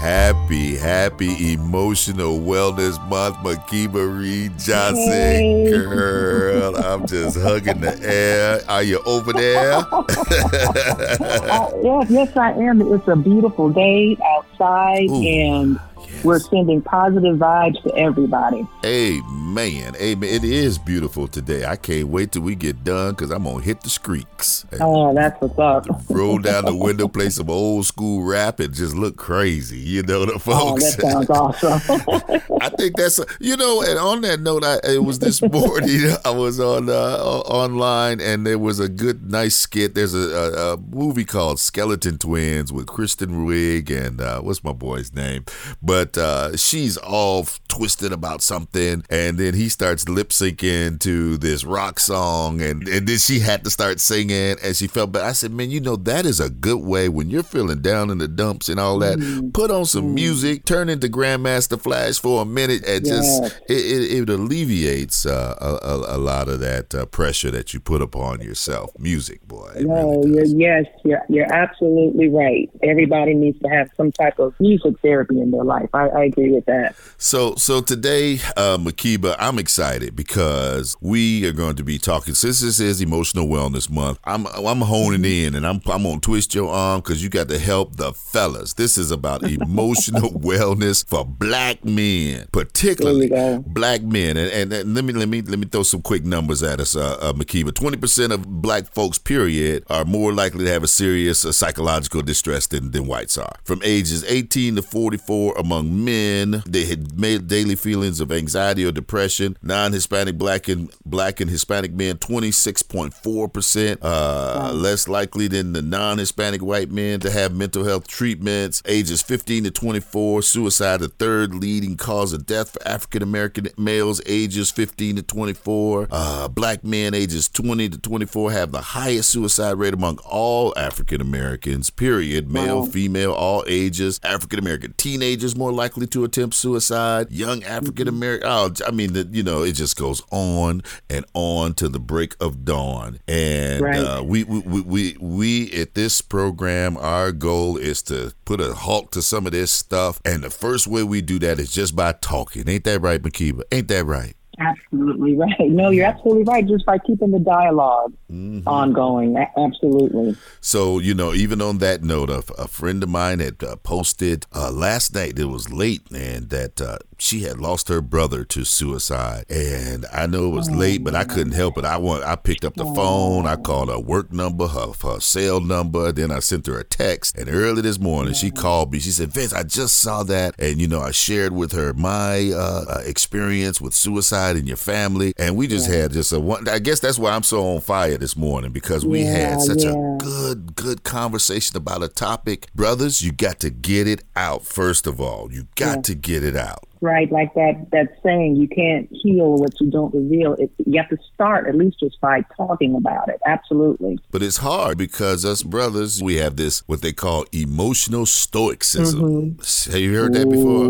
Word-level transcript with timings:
Happy, 0.00 0.78
happy 0.78 1.52
emotional 1.52 2.38
wellness 2.40 2.98
month, 3.10 3.36
Makiba 3.44 4.18
Reed 4.18 4.58
Johnson. 4.58 5.12
Hey. 5.12 5.70
Girl, 5.70 6.74
I'm 6.74 7.06
just 7.06 7.38
hugging 7.38 7.82
the 7.82 8.00
air. 8.02 8.62
Are 8.66 8.82
you 8.82 9.02
over 9.04 9.34
there? 9.34 9.74
uh, 9.92 11.70
yes, 11.82 12.06
yes, 12.08 12.34
I 12.34 12.52
am. 12.52 12.80
It's 12.94 13.06
a 13.08 13.16
beautiful 13.16 13.68
day 13.68 14.16
outside, 14.24 15.10
Ooh. 15.10 15.22
and 15.22 15.80
Yes. 16.12 16.24
We're 16.24 16.38
sending 16.38 16.82
positive 16.82 17.36
vibes 17.36 17.82
to 17.82 17.94
everybody. 17.96 18.66
Amen. 18.84 19.94
Amen. 19.96 20.28
It 20.28 20.44
is 20.44 20.78
beautiful 20.78 21.28
today. 21.28 21.64
I 21.64 21.76
can't 21.76 22.08
wait 22.08 22.32
till 22.32 22.42
we 22.42 22.54
get 22.54 22.84
done 22.84 23.12
because 23.12 23.30
I'm 23.30 23.44
going 23.44 23.58
to 23.58 23.62
hit 23.62 23.82
the 23.82 23.90
streaks. 23.90 24.64
Oh, 24.80 25.14
that's 25.14 25.40
what's 25.40 25.58
up. 25.58 25.86
roll 26.10 26.38
down 26.38 26.64
the 26.64 26.74
window, 26.74 27.08
play 27.08 27.30
some 27.30 27.50
old 27.50 27.86
school 27.86 28.24
rap, 28.24 28.60
and 28.60 28.74
just 28.74 28.94
look 28.94 29.16
crazy. 29.16 29.78
You 29.78 30.02
know, 30.02 30.26
the 30.26 30.38
folks. 30.38 30.60
Oh, 30.60 30.78
that 30.78 31.00
sounds 31.00 31.30
awesome. 31.30 32.50
I 32.60 32.68
think 32.70 32.96
that's, 32.96 33.18
a, 33.18 33.24
you 33.38 33.56
know, 33.56 33.82
and 33.82 33.98
on 33.98 34.20
that 34.22 34.40
note, 34.40 34.62
I, 34.62 34.78
it 34.84 35.02
was 35.02 35.18
this 35.18 35.40
morning, 35.40 36.14
I 36.24 36.30
was 36.30 36.60
on 36.60 36.88
uh, 36.88 37.18
online 37.46 38.20
and 38.20 38.46
there 38.46 38.58
was 38.58 38.78
a 38.78 38.88
good, 38.88 39.30
nice 39.30 39.56
skit. 39.56 39.94
There's 39.94 40.14
a, 40.14 40.18
a, 40.18 40.74
a 40.74 40.76
movie 40.76 41.24
called 41.24 41.58
Skeleton 41.58 42.18
Twins 42.18 42.72
with 42.72 42.86
Kristen 42.86 43.46
Wiig 43.46 43.90
and 43.90 44.20
uh, 44.20 44.40
what's 44.40 44.62
my 44.62 44.72
boy's 44.72 45.14
name? 45.14 45.44
But 45.82 45.99
but 46.00 46.16
uh, 46.16 46.56
she's 46.56 46.96
all 46.96 47.46
twisted 47.68 48.10
about 48.10 48.40
something, 48.40 49.04
and 49.10 49.36
then 49.36 49.52
he 49.52 49.68
starts 49.68 50.08
lip 50.08 50.30
syncing 50.30 50.98
to 51.00 51.36
this 51.36 51.62
rock 51.62 52.00
song, 52.00 52.62
and, 52.62 52.88
and 52.88 53.06
then 53.06 53.18
she 53.18 53.40
had 53.40 53.64
to 53.64 53.70
start 53.70 54.00
singing, 54.00 54.56
and 54.62 54.74
she 54.74 54.86
felt 54.86 55.12
bad. 55.12 55.24
I 55.24 55.32
said, 55.32 55.52
man, 55.52 55.70
you 55.70 55.78
know 55.78 55.96
that 55.96 56.24
is 56.24 56.40
a 56.40 56.48
good 56.48 56.80
way 56.80 57.10
when 57.10 57.28
you're 57.28 57.42
feeling 57.42 57.82
down 57.82 58.08
in 58.08 58.16
the 58.16 58.28
dumps 58.28 58.70
and 58.70 58.80
all 58.80 58.98
that. 59.00 59.18
Mm-hmm. 59.18 59.50
Put 59.50 59.70
on 59.70 59.84
some 59.84 60.04
mm-hmm. 60.04 60.14
music, 60.14 60.64
turn 60.64 60.88
into 60.88 61.06
Grandmaster 61.06 61.78
Flash 61.78 62.18
for 62.18 62.40
a 62.40 62.46
minute, 62.46 62.82
and 62.86 63.06
yeah. 63.06 63.16
just 63.16 63.60
it, 63.68 63.72
it, 63.72 64.22
it 64.22 64.30
alleviates 64.30 65.26
uh, 65.26 65.54
a, 65.60 66.16
a, 66.16 66.18
lot 66.18 66.48
of 66.48 66.60
that 66.60 66.94
uh, 66.94 67.04
pressure 67.04 67.50
that 67.50 67.74
you 67.74 67.80
put 67.80 68.00
upon 68.00 68.40
yourself. 68.40 68.90
Music, 68.98 69.46
boy. 69.46 69.70
No, 69.80 70.22
really 70.22 70.56
yes, 70.56 70.86
you're 71.04 71.20
you're 71.28 71.52
absolutely 71.52 72.30
right. 72.30 72.70
Everybody 72.82 73.34
needs 73.34 73.58
to 73.60 73.68
have 73.68 73.90
some 73.98 74.12
type 74.12 74.38
of 74.38 74.54
music 74.58 74.94
therapy 75.02 75.38
in 75.38 75.50
their 75.50 75.64
life. 75.64 75.89
I, 75.92 76.08
I 76.08 76.24
agree 76.24 76.50
with 76.50 76.64
that. 76.66 76.94
So, 77.18 77.54
so 77.56 77.80
today, 77.80 78.34
uh, 78.56 78.78
Makiba, 78.78 79.36
I'm 79.38 79.58
excited 79.58 80.16
because 80.16 80.96
we 81.00 81.46
are 81.46 81.52
going 81.52 81.76
to 81.76 81.84
be 81.84 81.98
talking. 81.98 82.34
Since 82.34 82.60
this 82.60 82.80
is 82.80 83.00
Emotional 83.00 83.46
Wellness 83.46 83.90
Month, 83.90 84.18
I'm 84.24 84.46
I'm 84.46 84.80
honing 84.80 85.24
in 85.24 85.54
and 85.54 85.66
I'm 85.66 85.80
I'm 85.86 86.02
gonna 86.02 86.20
twist 86.20 86.54
your 86.54 86.70
arm 86.70 87.00
because 87.00 87.22
you 87.22 87.28
got 87.28 87.48
to 87.48 87.58
help 87.58 87.96
the 87.96 88.12
fellas. 88.12 88.74
This 88.74 88.98
is 88.98 89.10
about 89.10 89.42
emotional 89.42 90.30
wellness 90.30 91.06
for 91.06 91.24
black 91.24 91.84
men, 91.84 92.46
particularly 92.52 93.28
black 93.66 94.02
men. 94.02 94.36
And, 94.36 94.50
and, 94.50 94.72
and, 94.72 94.94
let 94.94 95.04
me 95.04 95.12
let 95.12 95.28
me 95.28 95.42
let 95.42 95.58
me 95.58 95.66
throw 95.66 95.82
some 95.82 96.02
quick 96.02 96.24
numbers 96.24 96.62
at 96.62 96.80
us, 96.80 96.96
uh, 96.96 97.18
uh, 97.20 97.32
Makiba. 97.32 97.74
Twenty 97.74 97.96
percent 97.96 98.32
of 98.32 98.46
black 98.62 98.92
folks, 98.92 99.18
period, 99.18 99.84
are 99.88 100.04
more 100.04 100.32
likely 100.32 100.64
to 100.64 100.70
have 100.70 100.82
a 100.82 100.88
serious 100.88 101.44
uh, 101.44 101.52
psychological 101.52 102.22
distress 102.22 102.66
than, 102.66 102.90
than 102.90 103.06
whites 103.06 103.36
are. 103.38 103.56
From 103.64 103.80
ages 103.84 104.24
18 104.24 104.76
to 104.76 104.82
44 104.82 105.54
among 105.58 105.79
men 105.82 106.40
men 106.50 106.62
they 106.66 106.84
had 106.84 107.18
made 107.18 107.48
daily 107.48 107.76
feelings 107.76 108.20
of 108.20 108.32
anxiety 108.32 108.84
or 108.84 108.92
depression. 108.92 109.56
Non-Hispanic 109.62 110.36
black 110.38 110.68
and 110.68 110.90
black 111.04 111.40
and 111.40 111.50
Hispanic 111.50 111.92
men, 111.92 112.16
26.4 112.16 113.52
percent, 113.52 114.00
uh, 114.02 114.72
less 114.74 115.08
likely 115.08 115.48
than 115.48 115.72
the 115.72 115.82
non-Hispanic 115.82 116.62
white 116.62 116.90
men 116.90 117.20
to 117.20 117.30
have 117.30 117.54
mental 117.54 117.84
health 117.84 118.06
treatments. 118.06 118.82
Ages 118.86 119.22
15 119.22 119.64
to 119.64 119.70
24, 119.70 120.42
suicide 120.42 121.00
the 121.00 121.08
third 121.08 121.54
leading 121.54 121.96
cause 121.96 122.32
of 122.32 122.46
death 122.46 122.70
for 122.70 122.86
African 122.86 123.22
American 123.22 123.68
males 123.76 124.20
ages 124.26 124.70
15 124.70 125.16
to 125.16 125.22
24. 125.22 126.08
Uh, 126.10 126.48
black 126.48 126.84
men 126.84 127.14
ages 127.14 127.48
20 127.48 127.88
to 127.90 127.98
24 127.98 128.52
have 128.52 128.72
the 128.72 128.80
highest 128.80 129.30
suicide 129.30 129.78
rate 129.78 129.94
among 129.94 130.18
all 130.18 130.72
African 130.76 131.20
Americans. 131.20 131.90
Period. 131.90 132.50
Male, 132.50 132.80
wow. 132.80 132.86
female, 132.86 133.32
all 133.32 133.64
ages. 133.66 134.20
African 134.22 134.58
American 134.58 134.92
teenagers 134.94 135.56
more 135.56 135.69
likely 135.70 136.06
to 136.08 136.24
attempt 136.24 136.54
suicide, 136.54 137.30
young 137.30 137.62
African 137.64 138.08
American. 138.08 138.48
Oh, 138.48 138.72
I 138.86 138.90
mean, 138.90 139.12
the, 139.12 139.28
you 139.30 139.42
know, 139.42 139.62
it 139.62 139.72
just 139.72 139.96
goes 139.96 140.22
on 140.30 140.82
and 141.08 141.24
on 141.34 141.74
to 141.74 141.88
the 141.88 142.00
break 142.00 142.34
of 142.40 142.64
dawn. 142.64 143.18
And 143.28 143.82
right. 143.82 143.96
uh, 143.96 144.22
we, 144.24 144.44
we, 144.44 144.80
we, 144.80 145.16
we, 145.20 145.72
at 145.72 145.94
this 145.94 146.20
program, 146.22 146.96
our 146.96 147.32
goal 147.32 147.76
is 147.76 148.02
to 148.02 148.34
put 148.44 148.60
a 148.60 148.74
halt 148.74 149.12
to 149.12 149.22
some 149.22 149.46
of 149.46 149.52
this 149.52 149.72
stuff. 149.72 150.20
And 150.24 150.42
the 150.42 150.50
first 150.50 150.86
way 150.86 151.02
we 151.02 151.22
do 151.22 151.38
that 151.40 151.58
is 151.58 151.72
just 151.72 151.94
by 151.96 152.12
talking. 152.12 152.68
Ain't 152.68 152.84
that 152.84 153.00
right, 153.00 153.22
Makiba? 153.22 153.62
Ain't 153.72 153.88
that 153.88 154.04
right? 154.04 154.34
Absolutely 154.60 155.36
right. 155.36 155.54
No, 155.60 155.88
you're 155.90 156.06
absolutely 156.06 156.44
right. 156.44 156.66
Just 156.66 156.84
by 156.84 156.98
keeping 156.98 157.30
the 157.30 157.38
dialog 157.38 158.12
mm-hmm. 158.30 158.68
ongoing. 158.68 159.36
Absolutely. 159.56 160.36
So, 160.60 160.98
you 160.98 161.14
know, 161.14 161.32
even 161.32 161.62
on 161.62 161.78
that 161.78 162.02
note, 162.02 162.28
a, 162.28 162.44
a 162.58 162.68
friend 162.68 163.02
of 163.02 163.08
mine 163.08 163.40
had 163.40 163.62
uh, 163.64 163.76
posted 163.76 164.44
uh, 164.54 164.70
last 164.70 165.14
night, 165.14 165.38
it 165.38 165.46
was 165.46 165.72
late, 165.72 166.02
and 166.14 166.50
that 166.50 166.80
uh, 166.80 166.98
she 167.20 167.40
had 167.42 167.58
lost 167.58 167.88
her 167.88 168.00
brother 168.00 168.44
to 168.44 168.64
suicide. 168.64 169.44
And 169.50 170.06
I 170.12 170.26
know 170.26 170.46
it 170.46 170.54
was 170.54 170.68
oh, 170.68 170.72
late, 170.72 171.04
but 171.04 171.14
I 171.14 171.24
couldn't 171.24 171.52
help 171.52 171.76
it. 171.76 171.84
I 171.84 171.98
want 171.98 172.24
I 172.24 172.36
picked 172.36 172.64
up 172.64 172.74
the 172.74 172.86
oh. 172.86 172.94
phone, 172.94 173.46
I 173.46 173.56
called 173.56 173.90
her 173.90 173.98
work 173.98 174.32
number, 174.32 174.66
her, 174.66 174.92
her 175.02 175.20
cell 175.20 175.60
number, 175.60 176.12
then 176.12 176.30
I 176.30 176.40
sent 176.40 176.66
her 176.66 176.78
a 176.78 176.84
text. 176.84 177.36
And 177.36 177.48
early 177.48 177.82
this 177.82 177.98
morning, 177.98 178.34
she 178.34 178.50
called 178.50 178.92
me. 178.92 179.00
She 179.00 179.10
said, 179.10 179.32
Vince, 179.32 179.52
I 179.52 179.64
just 179.64 179.98
saw 179.98 180.22
that. 180.24 180.54
And, 180.58 180.80
you 180.80 180.88
know, 180.88 181.00
I 181.00 181.10
shared 181.10 181.52
with 181.52 181.72
her 181.72 181.92
my 181.92 182.50
uh, 182.52 182.84
uh, 182.88 183.02
experience 183.04 183.80
with 183.80 183.94
suicide 183.94 184.56
in 184.56 184.66
your 184.66 184.76
family. 184.76 185.34
And 185.36 185.56
we 185.56 185.66
just 185.66 185.90
yeah. 185.90 185.98
had 185.98 186.12
just 186.12 186.32
a 186.32 186.40
one. 186.40 186.68
I 186.68 186.78
guess 186.78 187.00
that's 187.00 187.18
why 187.18 187.32
I'm 187.32 187.42
so 187.42 187.74
on 187.74 187.80
fire 187.80 188.16
this 188.16 188.36
morning 188.36 188.72
because 188.72 189.04
we 189.04 189.22
yeah, 189.22 189.50
had 189.50 189.60
such 189.60 189.84
yeah. 189.84 189.90
a 189.90 190.18
good, 190.18 190.74
good 190.74 191.02
conversation 191.04 191.76
about 191.76 192.02
a 192.02 192.08
topic. 192.08 192.68
Brothers, 192.74 193.22
you 193.22 193.32
got 193.32 193.60
to 193.60 193.70
get 193.70 194.08
it 194.08 194.22
out 194.34 194.64
first 194.64 195.06
of 195.06 195.20
all. 195.20 195.52
You 195.52 195.66
got 195.76 196.04
to 196.04 196.14
get 196.14 196.42
it 196.42 196.56
out 196.56 196.89
right? 197.00 197.30
Like 197.30 197.54
that 197.54 197.86
that 197.92 198.18
saying, 198.22 198.56
you 198.56 198.68
can't 198.68 199.08
heal 199.10 199.56
what 199.56 199.72
you 199.80 199.90
don't 199.90 200.14
reveal. 200.14 200.54
It, 200.54 200.70
you 200.86 201.00
have 201.00 201.08
to 201.10 201.18
start 201.34 201.68
at 201.68 201.74
least 201.74 202.00
just 202.00 202.20
by 202.20 202.44
talking 202.56 202.94
about 202.94 203.28
it. 203.28 203.40
Absolutely. 203.46 204.18
But 204.30 204.42
it's 204.42 204.58
hard 204.58 204.98
because 204.98 205.44
us 205.44 205.62
brothers, 205.62 206.22
we 206.22 206.36
have 206.36 206.56
this 206.56 206.80
what 206.86 207.02
they 207.02 207.12
call 207.12 207.46
emotional 207.52 208.26
stoicism. 208.26 209.20
Mm-hmm. 209.20 209.92
Have 209.92 210.00
you 210.00 210.14
heard 210.14 210.34
that 210.34 210.48
before? 210.48 210.88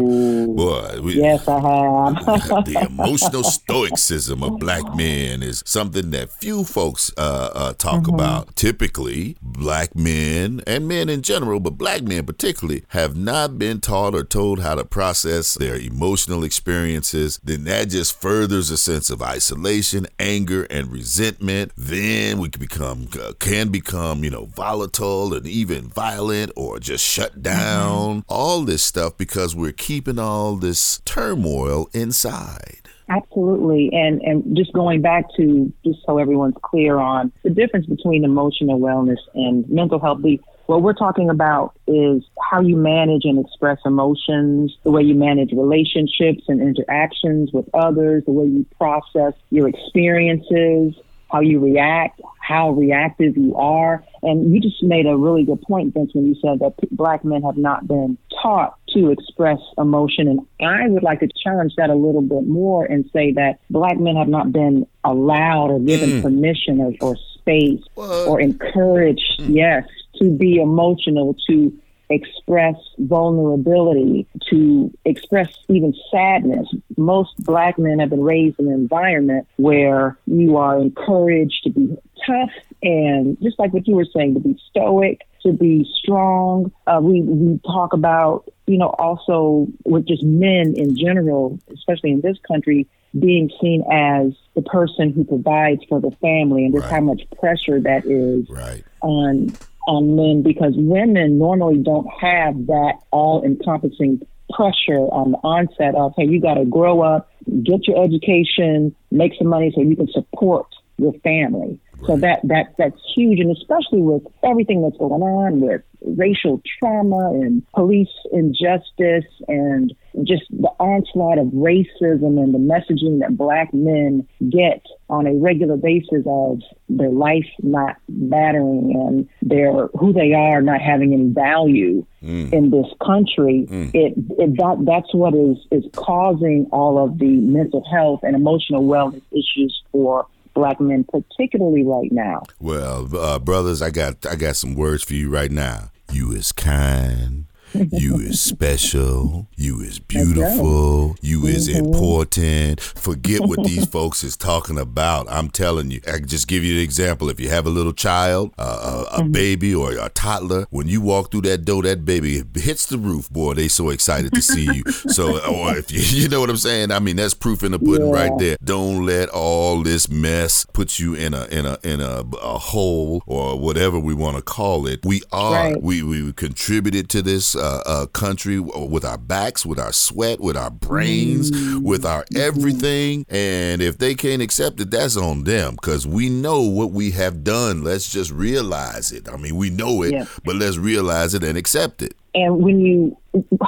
Boy, 0.54 1.00
we, 1.02 1.14
yes, 1.20 1.46
I 1.46 1.54
have. 1.54 2.24
the 2.66 2.86
emotional 2.88 3.44
stoicism 3.44 4.42
of 4.42 4.58
black 4.58 4.94
men 4.96 5.42
is 5.42 5.62
something 5.66 6.10
that 6.10 6.30
few 6.30 6.64
folks 6.64 7.12
uh, 7.16 7.50
uh, 7.54 7.72
talk 7.74 8.02
mm-hmm. 8.02 8.14
about. 8.14 8.56
Typically, 8.56 9.36
black 9.40 9.94
men 9.94 10.60
and 10.66 10.88
men 10.88 11.08
in 11.08 11.22
general, 11.22 11.60
but 11.60 11.78
black 11.78 12.02
men 12.02 12.26
particularly, 12.26 12.84
have 12.88 13.16
not 13.16 13.58
been 13.58 13.80
taught 13.80 14.14
or 14.14 14.24
told 14.24 14.60
how 14.60 14.74
to 14.74 14.84
process 14.84 15.54
their 15.54 15.76
emotions 15.76 15.99
emotional 16.00 16.44
experiences, 16.44 17.38
then 17.44 17.64
that 17.64 17.90
just 17.90 18.18
furthers 18.18 18.70
a 18.70 18.76
sense 18.78 19.10
of 19.10 19.20
isolation, 19.20 20.06
anger, 20.18 20.66
and 20.70 20.90
resentment. 20.90 21.72
Then 21.76 22.38
we 22.38 22.48
can 22.48 22.60
become 22.60 23.08
uh, 23.20 23.34
can 23.38 23.68
become 23.68 24.24
you 24.24 24.30
know 24.30 24.46
volatile 24.46 25.34
and 25.34 25.46
even 25.46 25.88
violent 25.88 26.52
or 26.56 26.80
just 26.80 27.04
shut 27.04 27.42
down. 27.42 28.20
Mm-hmm. 28.20 28.32
All 28.32 28.62
this 28.62 28.82
stuff 28.82 29.18
because 29.18 29.54
we're 29.54 29.72
keeping 29.72 30.18
all 30.18 30.56
this 30.56 31.00
turmoil 31.04 31.90
inside. 31.92 32.88
Absolutely. 33.10 33.90
And 33.92 34.22
and 34.22 34.56
just 34.56 34.72
going 34.72 35.02
back 35.02 35.24
to 35.36 35.70
just 35.84 35.98
so 36.06 36.16
everyone's 36.16 36.54
clear 36.62 36.98
on 36.98 37.30
the 37.42 37.50
difference 37.50 37.84
between 37.86 38.24
emotional 38.24 38.80
wellness 38.80 39.18
and 39.34 39.68
mental 39.68 39.98
health. 39.98 40.22
The 40.22 40.40
what 40.70 40.82
we're 40.82 40.92
talking 40.92 41.30
about 41.30 41.72
is 41.88 42.22
how 42.48 42.60
you 42.60 42.76
manage 42.76 43.24
and 43.24 43.44
express 43.44 43.78
emotions, 43.84 44.78
the 44.84 44.90
way 44.92 45.02
you 45.02 45.16
manage 45.16 45.50
relationships 45.50 46.44
and 46.46 46.60
interactions 46.62 47.50
with 47.52 47.68
others, 47.74 48.22
the 48.24 48.30
way 48.30 48.46
you 48.46 48.64
process 48.78 49.34
your 49.50 49.68
experiences, 49.68 50.94
how 51.28 51.40
you 51.40 51.58
react, 51.58 52.20
how 52.38 52.70
reactive 52.70 53.36
you 53.36 53.56
are. 53.56 54.04
And 54.22 54.54
you 54.54 54.60
just 54.60 54.80
made 54.80 55.06
a 55.06 55.16
really 55.16 55.44
good 55.44 55.60
point, 55.62 55.92
Vince, 55.92 56.14
when 56.14 56.28
you 56.28 56.36
said 56.40 56.60
that 56.60 56.74
black 56.92 57.24
men 57.24 57.42
have 57.42 57.56
not 57.56 57.88
been 57.88 58.16
taught 58.40 58.78
to 58.90 59.10
express 59.10 59.58
emotion. 59.76 60.28
And 60.28 60.46
I 60.64 60.86
would 60.86 61.02
like 61.02 61.18
to 61.18 61.28
challenge 61.42 61.74
that 61.78 61.90
a 61.90 61.96
little 61.96 62.22
bit 62.22 62.46
more 62.46 62.84
and 62.84 63.10
say 63.12 63.32
that 63.32 63.58
black 63.70 63.98
men 63.98 64.14
have 64.14 64.28
not 64.28 64.52
been 64.52 64.86
allowed 65.02 65.70
or 65.70 65.80
given 65.80 66.10
mm. 66.10 66.22
permission 66.22 66.80
or, 66.80 66.92
or 67.00 67.16
space 67.34 67.82
what? 67.94 68.28
or 68.28 68.40
encouraged, 68.40 69.40
mm. 69.40 69.56
yes, 69.56 69.84
to 70.20 70.30
be 70.36 70.56
emotional, 70.56 71.36
to 71.48 71.72
express 72.10 72.74
vulnerability, 72.98 74.26
to 74.50 74.92
express 75.04 75.48
even 75.68 75.94
sadness. 76.10 76.68
Most 76.96 77.36
black 77.38 77.78
men 77.78 78.00
have 78.00 78.10
been 78.10 78.22
raised 78.22 78.58
in 78.58 78.66
an 78.66 78.74
environment 78.74 79.46
where 79.56 80.18
you 80.26 80.56
are 80.56 80.78
encouraged 80.78 81.62
to 81.64 81.70
be 81.70 81.96
tough 82.26 82.50
and 82.82 83.38
just 83.40 83.58
like 83.58 83.72
what 83.72 83.86
you 83.86 83.94
were 83.94 84.06
saying, 84.14 84.34
to 84.34 84.40
be 84.40 84.58
stoic, 84.70 85.20
to 85.42 85.52
be 85.52 85.88
strong. 86.02 86.72
Uh, 86.86 87.00
we 87.02 87.22
we 87.22 87.60
talk 87.64 87.92
about 87.92 88.44
you 88.66 88.78
know 88.78 88.88
also 88.98 89.66
with 89.84 90.06
just 90.06 90.24
men 90.24 90.74
in 90.76 90.96
general, 90.96 91.58
especially 91.72 92.10
in 92.10 92.20
this 92.20 92.38
country, 92.46 92.88
being 93.18 93.50
seen 93.60 93.82
as 93.92 94.32
the 94.54 94.62
person 94.62 95.12
who 95.12 95.24
provides 95.24 95.82
for 95.88 96.00
the 96.00 96.10
family, 96.22 96.64
and 96.64 96.74
just 96.74 96.84
right. 96.84 96.94
how 96.94 97.00
much 97.00 97.22
pressure 97.38 97.80
that 97.80 98.04
is 98.06 98.48
right. 98.50 98.84
on 99.02 99.52
on 99.86 100.16
men 100.16 100.42
because 100.42 100.72
women 100.76 101.38
normally 101.38 101.78
don't 101.78 102.06
have 102.20 102.66
that 102.66 102.94
all 103.10 103.42
encompassing 103.44 104.20
pressure 104.52 104.98
on 105.12 105.32
the 105.32 105.38
onset 105.38 105.94
of 105.94 106.12
hey 106.16 106.26
you 106.26 106.40
got 106.40 106.54
to 106.54 106.64
grow 106.64 107.00
up 107.02 107.30
get 107.62 107.86
your 107.86 108.02
education 108.02 108.94
make 109.10 109.32
some 109.38 109.46
money 109.46 109.72
so 109.74 109.80
you 109.80 109.96
can 109.96 110.08
support 110.12 110.66
your 110.98 111.12
family 111.24 111.78
so 112.06 112.16
that 112.16 112.40
that 112.44 112.74
that's 112.78 113.00
huge, 113.14 113.40
and 113.40 113.54
especially 113.56 114.02
with 114.02 114.22
everything 114.42 114.82
that's 114.82 114.96
going 114.96 115.22
on 115.22 115.60
with 115.60 115.82
racial 116.02 116.62
trauma 116.78 117.30
and 117.32 117.62
police 117.74 118.08
injustice 118.32 119.26
and 119.48 119.92
just 120.24 120.44
the 120.50 120.70
onslaught 120.78 121.38
of 121.38 121.46
racism 121.48 122.40
and 122.42 122.54
the 122.54 122.58
messaging 122.58 123.20
that 123.20 123.36
black 123.36 123.72
men 123.74 124.26
get 124.48 124.84
on 125.08 125.26
a 125.26 125.34
regular 125.34 125.76
basis 125.76 126.24
of 126.26 126.60
their 126.88 127.10
life 127.10 127.46
not 127.62 127.96
mattering 128.08 128.92
and 128.94 129.28
their 129.42 129.88
who 129.88 130.12
they 130.12 130.32
are 130.32 130.62
not 130.62 130.80
having 130.80 131.12
any 131.12 131.28
value 131.28 132.04
mm. 132.22 132.52
in 132.52 132.70
this 132.70 132.86
country 133.04 133.66
mm. 133.68 133.94
it, 133.94 134.14
it 134.38 134.56
that 134.56 134.82
that's 134.86 135.14
what 135.14 135.34
is 135.34 135.58
is 135.70 135.84
causing 135.94 136.66
all 136.72 137.02
of 137.02 137.18
the 137.18 137.36
mental 137.36 137.84
health 137.92 138.20
and 138.22 138.34
emotional 138.34 138.84
wellness 138.84 139.22
issues 139.32 139.82
for 139.92 140.26
black 140.54 140.80
men, 140.80 141.04
particularly 141.04 141.84
right 141.84 142.10
now. 142.12 142.42
Well, 142.58 143.08
uh, 143.16 143.38
brothers, 143.38 143.82
I 143.82 143.90
got 143.90 144.26
I 144.26 144.36
got 144.36 144.56
some 144.56 144.74
words 144.74 145.02
for 145.02 145.14
you 145.14 145.30
right 145.30 145.50
now. 145.50 145.90
You 146.12 146.32
is 146.32 146.52
kind 146.52 147.46
you 147.74 148.16
is 148.16 148.40
special. 148.40 149.48
You 149.56 149.80
is 149.80 149.98
beautiful. 150.10 151.16
You 151.20 151.46
is 151.46 151.68
mm-hmm. 151.68 151.84
important. 151.84 152.80
Forget 152.80 153.40
what 153.40 153.64
these 153.64 153.86
folks 153.90 154.24
is 154.24 154.36
talking 154.36 154.78
about. 154.78 155.26
I'm 155.30 155.48
telling 155.50 155.90
you. 155.90 156.00
I 156.06 156.18
can 156.18 156.28
just 156.28 156.48
give 156.48 156.64
you 156.64 156.76
an 156.76 156.82
example. 156.82 157.28
If 157.30 157.40
you 157.40 157.50
have 157.50 157.66
a 157.66 157.70
little 157.70 157.92
child, 157.92 158.52
uh, 158.58 159.06
a, 159.12 159.16
a 159.16 159.20
mm-hmm. 159.20 159.32
baby 159.32 159.74
or 159.74 159.92
a 159.92 160.08
toddler, 160.10 160.66
when 160.70 160.88
you 160.88 161.00
walk 161.00 161.30
through 161.30 161.42
that 161.42 161.64
door, 161.64 161.82
that 161.82 162.04
baby 162.04 162.42
hits 162.54 162.86
the 162.86 162.98
roof. 162.98 163.30
Boy, 163.30 163.54
they 163.54 163.68
so 163.68 163.90
excited 163.90 164.32
to 164.34 164.42
see 164.42 164.64
you. 164.64 164.82
so, 164.90 165.38
or 165.48 165.76
if 165.76 165.92
you, 165.92 166.00
you 166.22 166.28
know 166.28 166.40
what 166.40 166.50
I'm 166.50 166.56
saying. 166.56 166.90
I 166.90 166.98
mean, 166.98 167.16
that's 167.16 167.34
proof 167.34 167.62
in 167.62 167.72
the 167.72 167.78
pudding 167.78 168.08
yeah. 168.08 168.12
right 168.12 168.38
there. 168.38 168.56
Don't 168.62 169.06
let 169.06 169.28
all 169.28 169.82
this 169.82 170.08
mess 170.08 170.64
put 170.72 170.98
you 170.98 171.14
in 171.14 171.34
a 171.34 171.44
in 171.46 171.66
a 171.66 171.78
in 171.82 172.00
a, 172.00 172.24
a 172.42 172.58
hole 172.58 173.22
or 173.26 173.58
whatever 173.58 173.98
we 173.98 174.14
want 174.14 174.36
to 174.36 174.42
call 174.42 174.86
it. 174.86 175.00
We 175.04 175.22
are 175.32 175.52
right. 175.52 175.82
we 175.82 176.02
we 176.02 176.32
contributed 176.32 177.08
to 177.10 177.22
this 177.22 177.54
uh, 177.60 177.82
uh, 177.86 178.06
country 178.06 178.58
with 178.58 179.04
our 179.04 179.18
backs, 179.18 179.64
with 179.64 179.78
our 179.78 179.92
sweat, 179.92 180.40
with 180.40 180.56
our 180.56 180.70
brains, 180.70 181.50
mm. 181.50 181.82
with 181.82 182.04
our 182.04 182.24
everything. 182.34 183.26
And 183.28 183.82
if 183.82 183.98
they 183.98 184.14
can't 184.14 184.42
accept 184.42 184.80
it, 184.80 184.90
that's 184.90 185.16
on 185.16 185.44
them 185.44 185.74
because 185.74 186.06
we 186.06 186.28
know 186.28 186.62
what 186.62 186.90
we 186.90 187.10
have 187.12 187.44
done. 187.44 187.84
Let's 187.84 188.10
just 188.10 188.30
realize 188.30 189.12
it. 189.12 189.28
I 189.28 189.36
mean, 189.36 189.56
we 189.56 189.70
know 189.70 190.02
it, 190.02 190.12
yeah. 190.12 190.24
but 190.44 190.56
let's 190.56 190.78
realize 190.78 191.34
it 191.34 191.44
and 191.44 191.56
accept 191.56 192.02
it. 192.02 192.14
And 192.34 192.62
when 192.62 192.80
you 192.80 193.16